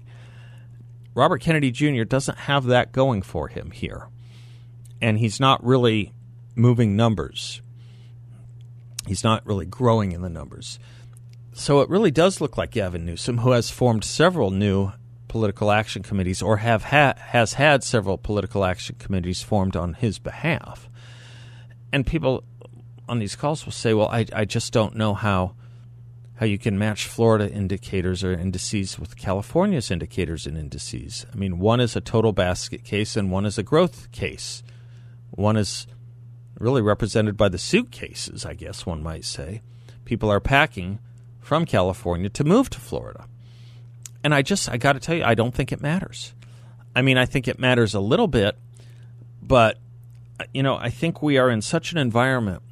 Robert 1.15 1.41
Kennedy 1.41 1.71
Jr. 1.71 2.03
doesn't 2.03 2.37
have 2.37 2.65
that 2.65 2.91
going 2.91 3.23
for 3.23 3.47
him 3.47 3.71
here. 3.71 4.09
And 5.01 5.17
he's 5.17 5.39
not 5.39 5.65
really 5.65 6.13
moving 6.53 6.95
numbers. 6.95 7.63
He's 9.07 9.23
not 9.23 9.43
really 9.43 9.65
growing 9.65 10.11
in 10.11 10.21
the 10.21 10.29
numbers. 10.29 10.77
So 11.53 11.81
it 11.81 11.89
really 11.89 12.11
does 12.11 12.39
look 12.39 12.59
like 12.59 12.69
Gavin 12.69 13.07
Newsom, 13.07 13.39
who 13.39 13.53
has 13.53 13.71
formed 13.71 14.03
several 14.03 14.51
new 14.51 14.91
political 15.27 15.71
action 15.71 16.03
committees 16.03 16.43
or 16.43 16.57
have 16.57 16.83
ha- 16.83 17.15
has 17.17 17.53
had 17.53 17.83
several 17.83 18.19
political 18.19 18.63
action 18.63 18.97
committees 18.99 19.41
formed 19.41 19.75
on 19.75 19.95
his 19.95 20.19
behalf. 20.19 20.87
And 21.91 22.05
people 22.05 22.43
on 23.07 23.19
these 23.19 23.35
calls 23.35 23.65
will 23.65 23.71
say, 23.71 23.93
"Well, 23.93 24.09
I, 24.09 24.25
I 24.33 24.45
just 24.45 24.71
don't 24.71 24.95
know 24.95 25.13
how 25.13 25.55
how 26.39 26.45
you 26.45 26.57
can 26.57 26.79
match 26.79 27.05
Florida 27.05 27.51
indicators 27.51 28.23
or 28.23 28.31
indices 28.31 28.97
with 28.97 29.17
California's 29.17 29.91
indicators 29.91 30.47
and 30.47 30.57
indices. 30.57 31.25
I 31.33 31.35
mean, 31.35 31.59
one 31.59 31.81
is 31.81 31.97
a 31.97 32.01
total 32.01 32.31
basket 32.31 32.85
case 32.85 33.17
and 33.17 33.29
one 33.29 33.45
is 33.45 33.57
a 33.57 33.63
growth 33.63 34.09
case. 34.13 34.63
One 35.31 35.57
is 35.57 35.85
really 36.57 36.81
represented 36.81 37.35
by 37.35 37.49
the 37.49 37.57
suitcases, 37.57 38.45
I 38.45 38.53
guess 38.53 38.85
one 38.85 39.03
might 39.03 39.25
say. 39.25 39.61
People 40.05 40.31
are 40.31 40.39
packing 40.39 40.99
from 41.41 41.65
California 41.65 42.29
to 42.29 42.45
move 42.45 42.69
to 42.69 42.79
Florida. 42.79 43.27
And 44.23 44.33
I 44.33 44.41
just, 44.41 44.69
I 44.69 44.77
got 44.77 44.93
to 44.93 44.99
tell 44.99 45.15
you, 45.15 45.25
I 45.25 45.35
don't 45.35 45.53
think 45.53 45.73
it 45.73 45.81
matters. 45.81 46.33
I 46.95 47.01
mean, 47.01 47.17
I 47.17 47.25
think 47.25 47.49
it 47.49 47.59
matters 47.59 47.93
a 47.93 47.99
little 47.99 48.27
bit, 48.27 48.57
but, 49.41 49.77
you 50.53 50.63
know, 50.63 50.75
I 50.75 50.89
think 50.89 51.21
we 51.21 51.37
are 51.37 51.49
in 51.49 51.61
such 51.61 51.91
an 51.91 51.97
environment 51.97 52.63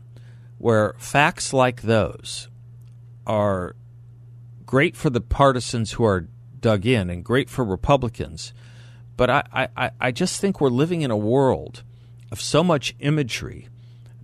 where 0.58 0.96
facts 0.98 1.54
like 1.54 1.84
those 1.84 2.48
are 3.26 3.76
great 4.66 4.96
for 4.96 5.10
the 5.10 5.22
partisans 5.22 5.94
who 5.94 6.04
are 6.04 6.28
dug 6.60 6.86
in 6.86 7.10
and 7.10 7.24
great 7.24 7.50
for 7.50 7.64
Republicans. 7.64 8.54
But 9.16 9.30
I, 9.30 9.68
I, 9.76 9.92
I 10.00 10.12
just 10.12 10.40
think 10.42 10.60
we're 10.60 10.70
living 10.70 11.02
in 11.02 11.12
a 11.12 11.18
world 11.18 11.84
of 12.32 12.42
so 12.42 12.64
much 12.64 12.96
imagery 13.00 13.68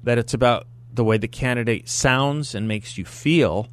that 0.04 0.18
it's 0.18 0.34
about 0.34 0.68
the 0.92 1.04
way 1.04 1.18
the 1.18 1.28
candidate 1.28 1.90
sounds 1.90 2.54
and 2.54 2.68
makes 2.68 2.98
you 2.98 3.06
feel 3.06 3.70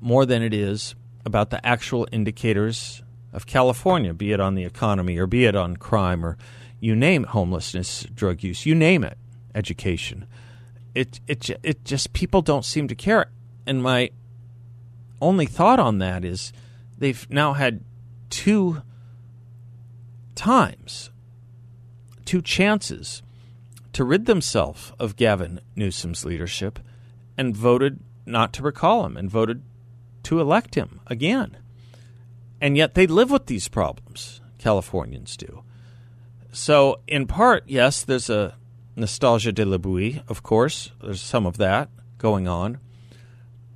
more 0.00 0.26
than 0.26 0.42
it 0.42 0.52
is 0.52 0.94
about 1.24 1.50
the 1.50 1.64
actual 1.64 2.08
indicators 2.10 3.02
of 3.32 3.46
California, 3.46 4.14
be 4.14 4.32
it 4.32 4.40
on 4.40 4.54
the 4.54 4.64
economy 4.64 5.18
or 5.18 5.26
be 5.26 5.44
it 5.44 5.54
on 5.54 5.76
crime 5.76 6.24
or 6.24 6.36
you 6.86 6.94
name 6.94 7.24
it, 7.24 7.30
homelessness, 7.30 8.06
drug 8.14 8.44
use, 8.44 8.64
you 8.64 8.72
name 8.72 9.02
it, 9.02 9.18
education. 9.56 10.24
It 10.94 11.18
it 11.26 11.50
it 11.64 11.84
just 11.84 12.12
people 12.12 12.42
don't 12.42 12.64
seem 12.64 12.86
to 12.86 12.94
care. 12.94 13.32
And 13.66 13.82
my 13.82 14.10
only 15.20 15.46
thought 15.46 15.80
on 15.80 15.98
that 15.98 16.24
is 16.24 16.52
they've 16.96 17.28
now 17.28 17.54
had 17.54 17.82
two 18.30 18.82
times, 20.36 21.10
two 22.24 22.40
chances 22.40 23.20
to 23.92 24.04
rid 24.04 24.26
themselves 24.26 24.92
of 25.00 25.16
Gavin 25.16 25.60
Newsom's 25.74 26.24
leadership 26.24 26.78
and 27.36 27.56
voted 27.56 27.98
not 28.24 28.52
to 28.52 28.62
recall 28.62 29.04
him 29.04 29.16
and 29.16 29.28
voted 29.28 29.64
to 30.22 30.38
elect 30.38 30.76
him 30.76 31.00
again. 31.08 31.56
And 32.60 32.76
yet 32.76 32.94
they 32.94 33.08
live 33.08 33.32
with 33.32 33.46
these 33.46 33.66
problems, 33.66 34.40
Californians 34.58 35.36
do. 35.36 35.64
So, 36.52 37.00
in 37.06 37.26
part, 37.26 37.64
yes, 37.66 38.02
there's 38.02 38.30
a 38.30 38.54
nostalgia 38.96 39.52
de 39.52 39.64
la 39.64 39.78
boue, 39.78 40.20
of 40.28 40.42
course. 40.42 40.90
There's 41.02 41.20
some 41.20 41.46
of 41.46 41.58
that 41.58 41.90
going 42.18 42.48
on. 42.48 42.78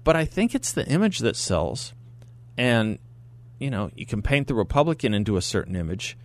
But 0.02 0.16
I 0.16 0.24
think 0.24 0.54
it's 0.54 0.72
the 0.72 0.86
image 0.86 1.18
that 1.18 1.36
sells. 1.36 1.92
And, 2.56 2.98
you 3.58 3.70
know, 3.70 3.90
you 3.94 4.06
can 4.06 4.22
paint 4.22 4.48
the 4.48 4.54
Republican 4.54 5.14
into 5.14 5.36
a 5.36 5.42
certain 5.42 5.76
image, 5.76 6.16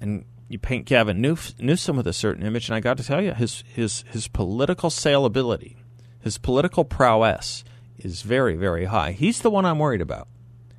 and 0.00 0.24
you 0.48 0.58
paint 0.58 0.86
Gavin 0.86 1.20
Newsom 1.20 1.96
with 1.96 2.06
a 2.06 2.12
certain 2.12 2.44
image. 2.44 2.68
And 2.68 2.74
I 2.74 2.80
got 2.80 2.96
to 2.98 3.04
tell 3.04 3.22
you, 3.22 3.32
his, 3.32 3.62
his, 3.72 4.04
his 4.08 4.28
political 4.28 4.90
saleability, 4.90 5.76
his 6.20 6.36
political 6.38 6.84
prowess 6.84 7.64
is 7.98 8.22
very, 8.22 8.56
very 8.56 8.86
high. 8.86 9.12
He's 9.12 9.40
the 9.40 9.50
one 9.50 9.64
I'm 9.64 9.78
worried 9.78 10.00
about. 10.00 10.28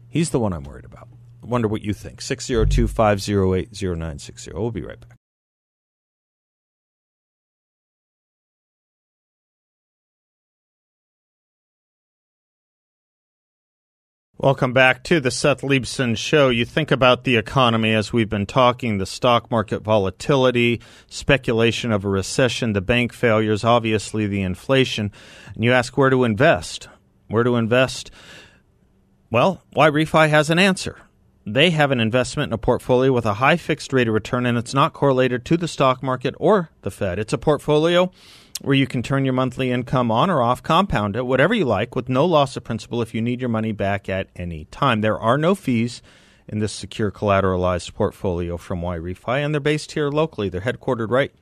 He's 0.09 0.29
the 0.29 0.39
one 0.39 0.53
I'm 0.53 0.63
worried 0.63 0.85
about. 0.85 1.07
Wonder 1.43 1.67
what 1.67 1.81
you 1.81 1.93
think. 1.93 2.21
602 2.21 2.87
508 2.87 3.69
0960. 3.71 4.51
We'll 4.53 4.71
be 4.71 4.81
right 4.81 4.99
back. 4.99 5.17
Welcome 14.37 14.73
back 14.73 15.03
to 15.05 15.21
the 15.21 15.31
Seth 15.31 15.61
Leibsohn 15.61 16.17
Show. 16.17 16.49
You 16.49 16.65
think 16.65 16.91
about 16.91 17.23
the 17.23 17.37
economy 17.37 17.93
as 17.93 18.11
we've 18.11 18.29
been 18.29 18.45
talking, 18.45 18.97
the 18.97 19.05
stock 19.05 19.49
market 19.49 19.83
volatility, 19.83 20.81
speculation 21.07 21.93
of 21.93 22.03
a 22.03 22.09
recession, 22.09 22.73
the 22.73 22.81
bank 22.81 23.13
failures, 23.13 23.63
obviously 23.63 24.27
the 24.27 24.41
inflation, 24.41 25.13
and 25.55 25.63
you 25.63 25.71
ask 25.71 25.97
where 25.97 26.09
to 26.09 26.25
invest 26.25 26.89
where 27.33 27.43
to 27.43 27.55
invest? 27.55 28.11
Well, 29.31 29.63
YRefy 29.75 30.29
has 30.29 30.49
an 30.49 30.59
answer. 30.59 30.97
They 31.45 31.71
have 31.71 31.91
an 31.91 31.99
investment 31.99 32.49
in 32.49 32.53
a 32.53 32.57
portfolio 32.57 33.11
with 33.11 33.25
a 33.25 33.33
high 33.33 33.57
fixed 33.57 33.91
rate 33.91 34.07
of 34.07 34.13
return, 34.13 34.45
and 34.45 34.57
it's 34.57 34.73
not 34.73 34.93
correlated 34.93 35.43
to 35.45 35.57
the 35.57 35.67
stock 35.67 36.01
market 36.01 36.35
or 36.37 36.69
the 36.83 36.91
Fed. 36.91 37.19
It's 37.19 37.33
a 37.33 37.37
portfolio 37.37 38.11
where 38.61 38.75
you 38.75 38.87
can 38.87 39.03
turn 39.03 39.25
your 39.25 39.33
monthly 39.33 39.69
income 39.69 40.09
on 40.09 40.29
or 40.29 40.41
off, 40.41 40.63
compound 40.63 41.17
it, 41.17 41.25
whatever 41.25 41.53
you 41.53 41.65
like, 41.65 41.95
with 41.95 42.07
no 42.07 42.25
loss 42.25 42.55
of 42.55 42.63
principal 42.63 43.01
if 43.01 43.13
you 43.13 43.21
need 43.21 43.41
your 43.41 43.49
money 43.49 43.73
back 43.73 44.07
at 44.07 44.29
any 44.37 44.65
time. 44.65 45.01
There 45.01 45.19
are 45.19 45.37
no 45.37 45.53
fees 45.53 46.01
in 46.47 46.59
this 46.59 46.71
secure 46.71 47.11
collateralized 47.11 47.93
portfolio 47.93 48.55
from 48.55 48.81
YRefy, 48.81 49.43
and 49.43 49.53
they're 49.53 49.59
based 49.59 49.91
here 49.91 50.09
locally. 50.09 50.47
They're 50.47 50.61
headquartered 50.61 51.09
right 51.09 51.33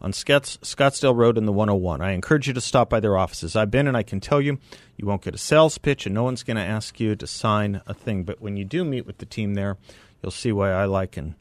on 0.00 0.12
Scottsdale 0.12 1.14
Road 1.14 1.36
in 1.36 1.44
the 1.44 1.52
101. 1.52 2.00
I 2.00 2.12
encourage 2.12 2.48
you 2.48 2.54
to 2.54 2.60
stop 2.60 2.88
by 2.88 3.00
their 3.00 3.18
offices. 3.18 3.54
I've 3.54 3.70
been 3.70 3.86
and 3.86 3.96
I 3.96 4.02
can 4.02 4.20
tell 4.20 4.40
you, 4.40 4.58
you 4.96 5.06
won't 5.06 5.22
get 5.22 5.34
a 5.34 5.38
sales 5.38 5.78
pitch 5.78 6.06
and 6.06 6.14
no 6.14 6.22
one's 6.22 6.42
going 6.42 6.56
to 6.56 6.62
ask 6.62 6.98
you 6.98 7.14
to 7.16 7.26
sign 7.26 7.82
a 7.86 7.94
thing. 7.94 8.24
But 8.24 8.40
when 8.40 8.56
you 8.56 8.64
do 8.64 8.84
meet 8.84 9.06
with 9.06 9.18
the 9.18 9.26
team 9.26 9.54
there, 9.54 9.76
you'll 10.22 10.32
see 10.32 10.52
why 10.52 10.70
I 10.70 10.86
like 10.86 11.16
and 11.16 11.34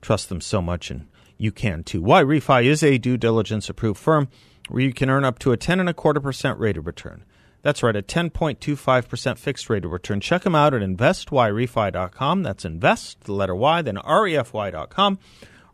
trust 0.00 0.28
them 0.28 0.40
so 0.40 0.62
much, 0.62 0.90
and 0.90 1.06
you 1.38 1.52
can 1.52 1.82
too. 1.82 2.02
YRefy 2.02 2.64
is 2.64 2.82
a 2.82 2.98
due 2.98 3.16
diligence 3.16 3.68
approved 3.68 4.00
firm 4.00 4.28
where 4.68 4.82
you 4.82 4.92
can 4.92 5.10
earn 5.10 5.24
up 5.24 5.38
to 5.40 5.52
a 5.52 5.56
10 5.56 5.80
and 5.80 5.88
a 5.88 5.94
quarter 5.94 6.20
percent 6.20 6.58
rate 6.58 6.76
of 6.76 6.86
return. 6.86 7.24
That's 7.62 7.82
right, 7.82 7.96
a 7.96 8.02
10.25% 8.02 9.38
fixed 9.38 9.68
rate 9.68 9.84
of 9.84 9.90
return. 9.90 10.20
Check 10.20 10.42
them 10.42 10.54
out 10.54 10.72
at 10.72 10.82
investyrefy.com. 10.82 12.42
That's 12.44 12.64
invest, 12.64 13.22
the 13.22 13.32
letter 13.32 13.56
Y, 13.56 13.82
then 13.82 13.96
refy.com, 13.96 15.18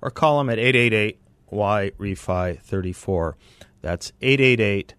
or 0.00 0.10
call 0.10 0.38
them 0.38 0.48
at 0.48 0.58
888 0.58 1.21
YRefy 1.52 2.58
34. 2.60 3.36
That's 3.82 4.12
888 4.20 4.94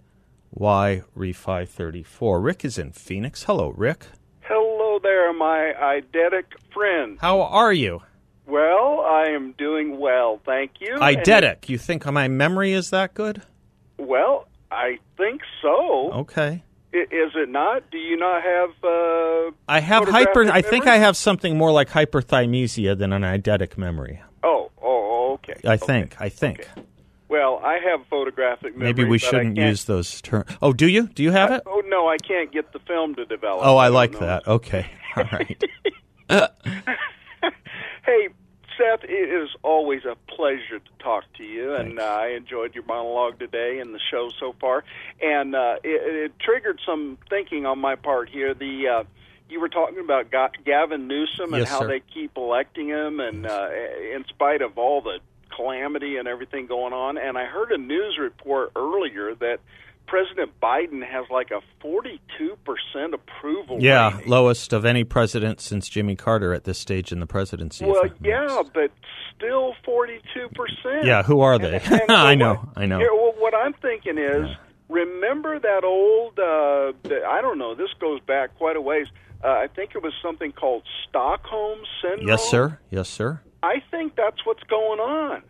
Y 0.52 1.02
Refi 1.18 1.68
34. 1.68 2.40
Rick 2.42 2.64
is 2.64 2.78
in 2.78 2.92
Phoenix. 2.92 3.44
Hello, 3.44 3.70
Rick. 3.70 4.06
Hello 4.42 5.00
there, 5.02 5.34
my 5.34 5.74
eidetic 5.82 6.44
friend. 6.74 7.18
How 7.20 7.42
are 7.42 7.74
you? 7.74 8.02
Well, 8.46 9.00
I 9.00 9.30
am 9.30 9.54
doing 9.58 10.00
well, 10.00 10.40
thank 10.46 10.74
you. 10.80 10.96
Eidetic. 10.98 11.70
You 11.70 11.78
think 11.78 12.06
my 12.06 12.28
memory 12.28 12.74
is 12.74 12.90
that 12.90 13.14
good? 13.14 13.42
Well, 13.98 14.48
I 14.70 15.00
think 15.18 15.42
so. 15.62 16.12
Okay. 16.12 16.64
Is 16.92 17.32
it 17.36 17.50
not? 17.50 17.90
Do 17.90 17.98
you 17.98 18.18
not 18.18 18.44
have? 18.44 18.70
Uh, 18.84 19.52
I 19.68 19.80
have 19.80 20.08
hyper. 20.08 20.52
I 20.52 20.62
think 20.62 20.86
I 20.86 20.98
have 20.98 21.18
something 21.18 21.58
more 21.58 21.72
like 21.72 21.90
hyperthymesia 21.90 22.96
than 22.96 23.14
an 23.14 23.24
eidetic 23.24 23.78
memory. 23.80 24.22
Okay. 25.44 25.60
I 25.68 25.74
okay. 25.74 25.86
think. 25.86 26.16
I 26.20 26.30
think. 26.30 26.68
Well, 27.28 27.60
I 27.64 27.80
have 27.80 28.06
photographic 28.08 28.76
memory. 28.76 28.94
Maybe 28.94 29.04
we 29.06 29.18
shouldn't 29.18 29.58
use 29.58 29.86
those 29.86 30.22
terms. 30.22 30.46
Oh, 30.62 30.72
do 30.72 30.88
you? 30.88 31.08
Do 31.08 31.24
you 31.24 31.32
have 31.32 31.52
it? 31.52 31.64
Oh 31.66 31.82
no, 31.88 32.08
I 32.08 32.18
can't 32.18 32.52
get 32.52 32.72
the 32.74 32.80
film 32.80 33.16
to 33.16 33.26
develop. 33.26 33.66
Oh, 33.66 33.78
I 33.78 33.88
don't 33.88 33.96
like 33.96 34.20
that. 34.20 34.48
Okay. 34.48 34.90
All 35.16 35.24
right. 35.32 35.64
Hey, 38.06 38.28
Seth, 38.78 39.04
it 39.06 39.30
is 39.44 39.50
always 39.64 40.04
a 40.04 40.16
pleasure 40.28 40.80
to 40.80 41.04
talk 41.04 41.24
to 41.38 41.44
you, 41.44 41.74
and 41.74 42.00
uh, 42.00 42.04
I 42.04 42.28
enjoyed 42.36 42.76
your 42.76 42.84
monologue 42.84 43.40
today 43.40 43.80
and 43.80 43.96
the 43.96 44.00
show 44.12 44.30
so 44.40 44.56
far. 44.60 44.84
And 45.22 45.56
uh, 45.56 45.78
it, 45.84 46.26
it 46.26 46.40
triggered 46.40 46.82
some 46.86 47.18
thinking 47.30 47.66
on 47.66 47.80
my 47.80 47.96
part 47.96 48.30
here. 48.30 48.54
The 48.54 48.88
uh, 48.88 49.04
you 49.50 49.62
were 49.62 49.70
talking 49.70 50.00
about 50.00 50.32
Gavin 50.66 51.08
Newsom 51.08 51.54
and 51.54 51.62
Yes, 51.62 51.70
how 51.70 51.80
sir. 51.82 51.88
they 51.88 52.02
keep 52.14 52.36
electing 52.36 52.90
him, 52.90 53.20
and 53.22 53.46
uh, 53.46 53.70
in 54.14 54.26
spite 54.28 54.62
of 54.62 54.78
all 54.78 55.02
the 55.02 55.20
calamity 55.56 56.18
and 56.18 56.28
everything 56.28 56.68
going 56.68 56.94
on. 56.94 57.18
And 57.18 57.38
I 57.38 57.46
heard 57.46 57.72
a 57.72 57.78
news 57.78 58.18
report 58.20 58.72
earlier 58.76 59.36
that 59.36 59.58
President 60.08 60.52
Biden 60.62 61.02
has 61.08 61.26
like 61.32 61.52
a 61.52 61.62
42% 61.86 62.20
approval 63.14 63.78
Yeah, 63.82 64.16
rating. 64.16 64.30
lowest 64.30 64.74
of 64.74 64.86
any 64.86 65.04
president 65.04 65.62
since 65.62 65.88
Jimmy 65.88 66.16
Carter 66.16 66.54
at 66.54 66.64
this 66.66 66.78
stage 66.78 67.12
in 67.12 67.20
the 67.20 67.26
presidency. 67.26 67.86
Well, 67.86 68.04
yeah, 68.22 68.64
but 68.74 68.92
still 69.36 69.74
forty-two 69.86 70.50
percent. 70.56 71.06
Yeah, 71.06 71.24
who 71.24 71.42
are 71.42 71.58
they? 71.58 71.80
And- 71.80 71.92
and 72.02 72.12
I 72.12 72.24
what- 72.32 72.38
know, 72.38 72.70
I 72.76 72.86
know. 72.86 73.00
Here, 73.00 73.14
well, 73.14 73.34
what 73.38 73.54
I'm 73.56 73.74
thinking 73.74 74.18
is, 74.18 74.48
remember 74.90 75.60
that 75.60 75.84
old? 75.84 76.38
Uh, 76.38 76.94
the- 77.04 77.24
I 77.28 77.42
don't 77.42 77.58
know. 77.58 77.74
This 77.76 77.90
goes 78.00 78.20
back 78.22 78.58
quite 78.58 78.76
a 78.76 78.82
ways. 78.82 79.08
Uh, 79.44 79.48
I 79.48 79.68
think 79.68 79.92
it 79.96 80.02
was 80.04 80.14
something 80.22 80.52
called 80.54 80.84
Stockholm 81.10 81.80
syndrome. 82.02 82.28
Yes, 82.28 82.50
sir. 82.50 82.80
Yes, 82.90 83.10
sir. 83.10 83.42
I 83.64 83.82
think 83.90 84.16
that's 84.16 84.46
what's 84.46 84.64
going 84.64 85.00
on. 85.00 85.44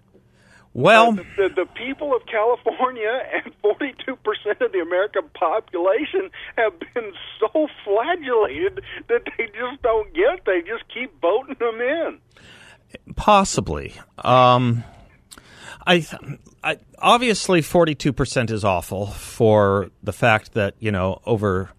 Well, 0.76 1.12
the, 1.12 1.24
the, 1.38 1.50
the 1.50 1.66
people 1.76 2.16
of 2.16 2.26
California 2.26 3.22
and 3.34 3.54
42% 3.62 4.62
of 4.62 4.72
the 4.72 4.80
American 4.80 5.30
population 5.34 6.32
have 6.58 6.80
been 6.80 7.14
so 7.40 7.68
flagellated 7.84 8.82
that 9.08 9.22
they 9.38 9.46
just 9.48 9.82
don't 9.84 10.14
get. 10.14 10.46
They 10.46 10.62
just 10.62 10.84
keep 10.92 11.20
voting 11.22 11.58
them 11.60 11.80
in. 11.80 12.20
Possibly. 13.16 13.94
Um, 14.18 14.84
I, 15.86 16.08
I 16.64 16.78
obviously 17.00 17.62
forty-two 17.62 18.14
percent 18.14 18.52
is 18.52 18.64
awful 18.64 19.08
for 19.08 19.90
the 20.02 20.14
fact 20.14 20.54
that 20.54 20.76
you 20.80 20.92
know 20.92 21.22
over, 21.26 21.72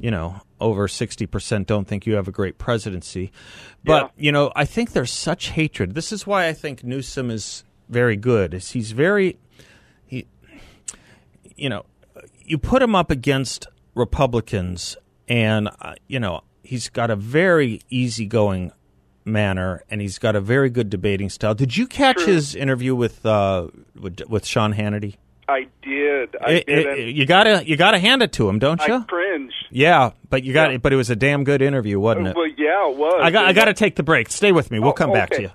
you 0.00 0.10
know 0.10 0.40
over 0.62 0.88
sixty 0.88 1.26
percent 1.26 1.66
don't 1.66 1.86
think 1.86 2.06
you 2.06 2.14
have 2.14 2.28
a 2.28 2.32
great 2.32 2.56
presidency, 2.56 3.32
but 3.84 4.12
you 4.16 4.32
know 4.32 4.52
I 4.56 4.64
think 4.64 4.92
there's 4.92 5.12
such 5.12 5.50
hatred. 5.50 5.94
This 5.94 6.12
is 6.12 6.26
why 6.26 6.48
I 6.48 6.52
think 6.52 6.84
Newsom 6.84 7.30
is 7.30 7.64
very 7.88 8.16
good. 8.16 8.54
Is 8.54 8.70
he's 8.70 8.92
very, 8.92 9.38
he, 10.06 10.26
you 11.56 11.68
know, 11.68 11.84
you 12.44 12.58
put 12.58 12.82
him 12.82 12.94
up 12.94 13.10
against 13.10 13.66
Republicans, 13.94 14.96
and 15.28 15.68
uh, 15.80 15.94
you 16.08 16.18
know 16.18 16.42
he's 16.62 16.88
got 16.88 17.10
a 17.10 17.16
very 17.16 17.82
easygoing 17.90 18.72
manner, 19.24 19.82
and 19.90 20.00
he's 20.00 20.18
got 20.18 20.34
a 20.34 20.40
very 20.40 20.70
good 20.70 20.90
debating 20.90 21.28
style. 21.28 21.54
Did 21.54 21.76
you 21.76 21.86
catch 21.86 22.16
True. 22.16 22.34
his 22.34 22.54
interview 22.54 22.94
with 22.94 23.24
uh, 23.26 23.68
with, 23.98 24.20
with 24.28 24.46
Sean 24.46 24.74
Hannity? 24.74 25.16
I 25.48 25.66
did. 25.82 26.36
I 26.40 26.50
It- 26.52 26.68
it- 26.68 27.14
you 27.14 27.26
gotta 27.26 27.62
you 27.66 27.76
gotta 27.76 27.98
hand 27.98 28.22
it 28.22 28.32
to 28.34 28.48
him, 28.48 28.58
don't 28.58 28.80
you? 28.86 28.94
I 28.94 29.00
cringed. 29.00 29.54
Yeah, 29.70 30.10
but 30.30 30.44
you 30.44 30.52
got 30.52 30.70
Yeah. 30.72 30.78
but 30.78 30.92
it 30.92 30.96
was 30.96 31.10
a 31.10 31.16
damn 31.16 31.44
good 31.44 31.62
interview, 31.62 31.98
wasn't 31.98 32.28
it? 32.28 32.36
Well, 32.36 32.46
yeah, 32.56 32.88
it 32.88 32.96
was. 32.96 33.20
I 33.22 33.30
got 33.30 33.46
I 33.46 33.52
got 33.52 33.64
to 33.66 33.74
take 33.74 33.96
the 33.96 34.02
break. 34.02 34.30
Stay 34.30 34.52
with 34.52 34.70
me. 34.70 34.78
We'll 34.78 34.90
Oh, 34.90 34.92
come 34.92 35.12
back 35.12 35.30
to 35.30 35.42
you. 35.42 35.50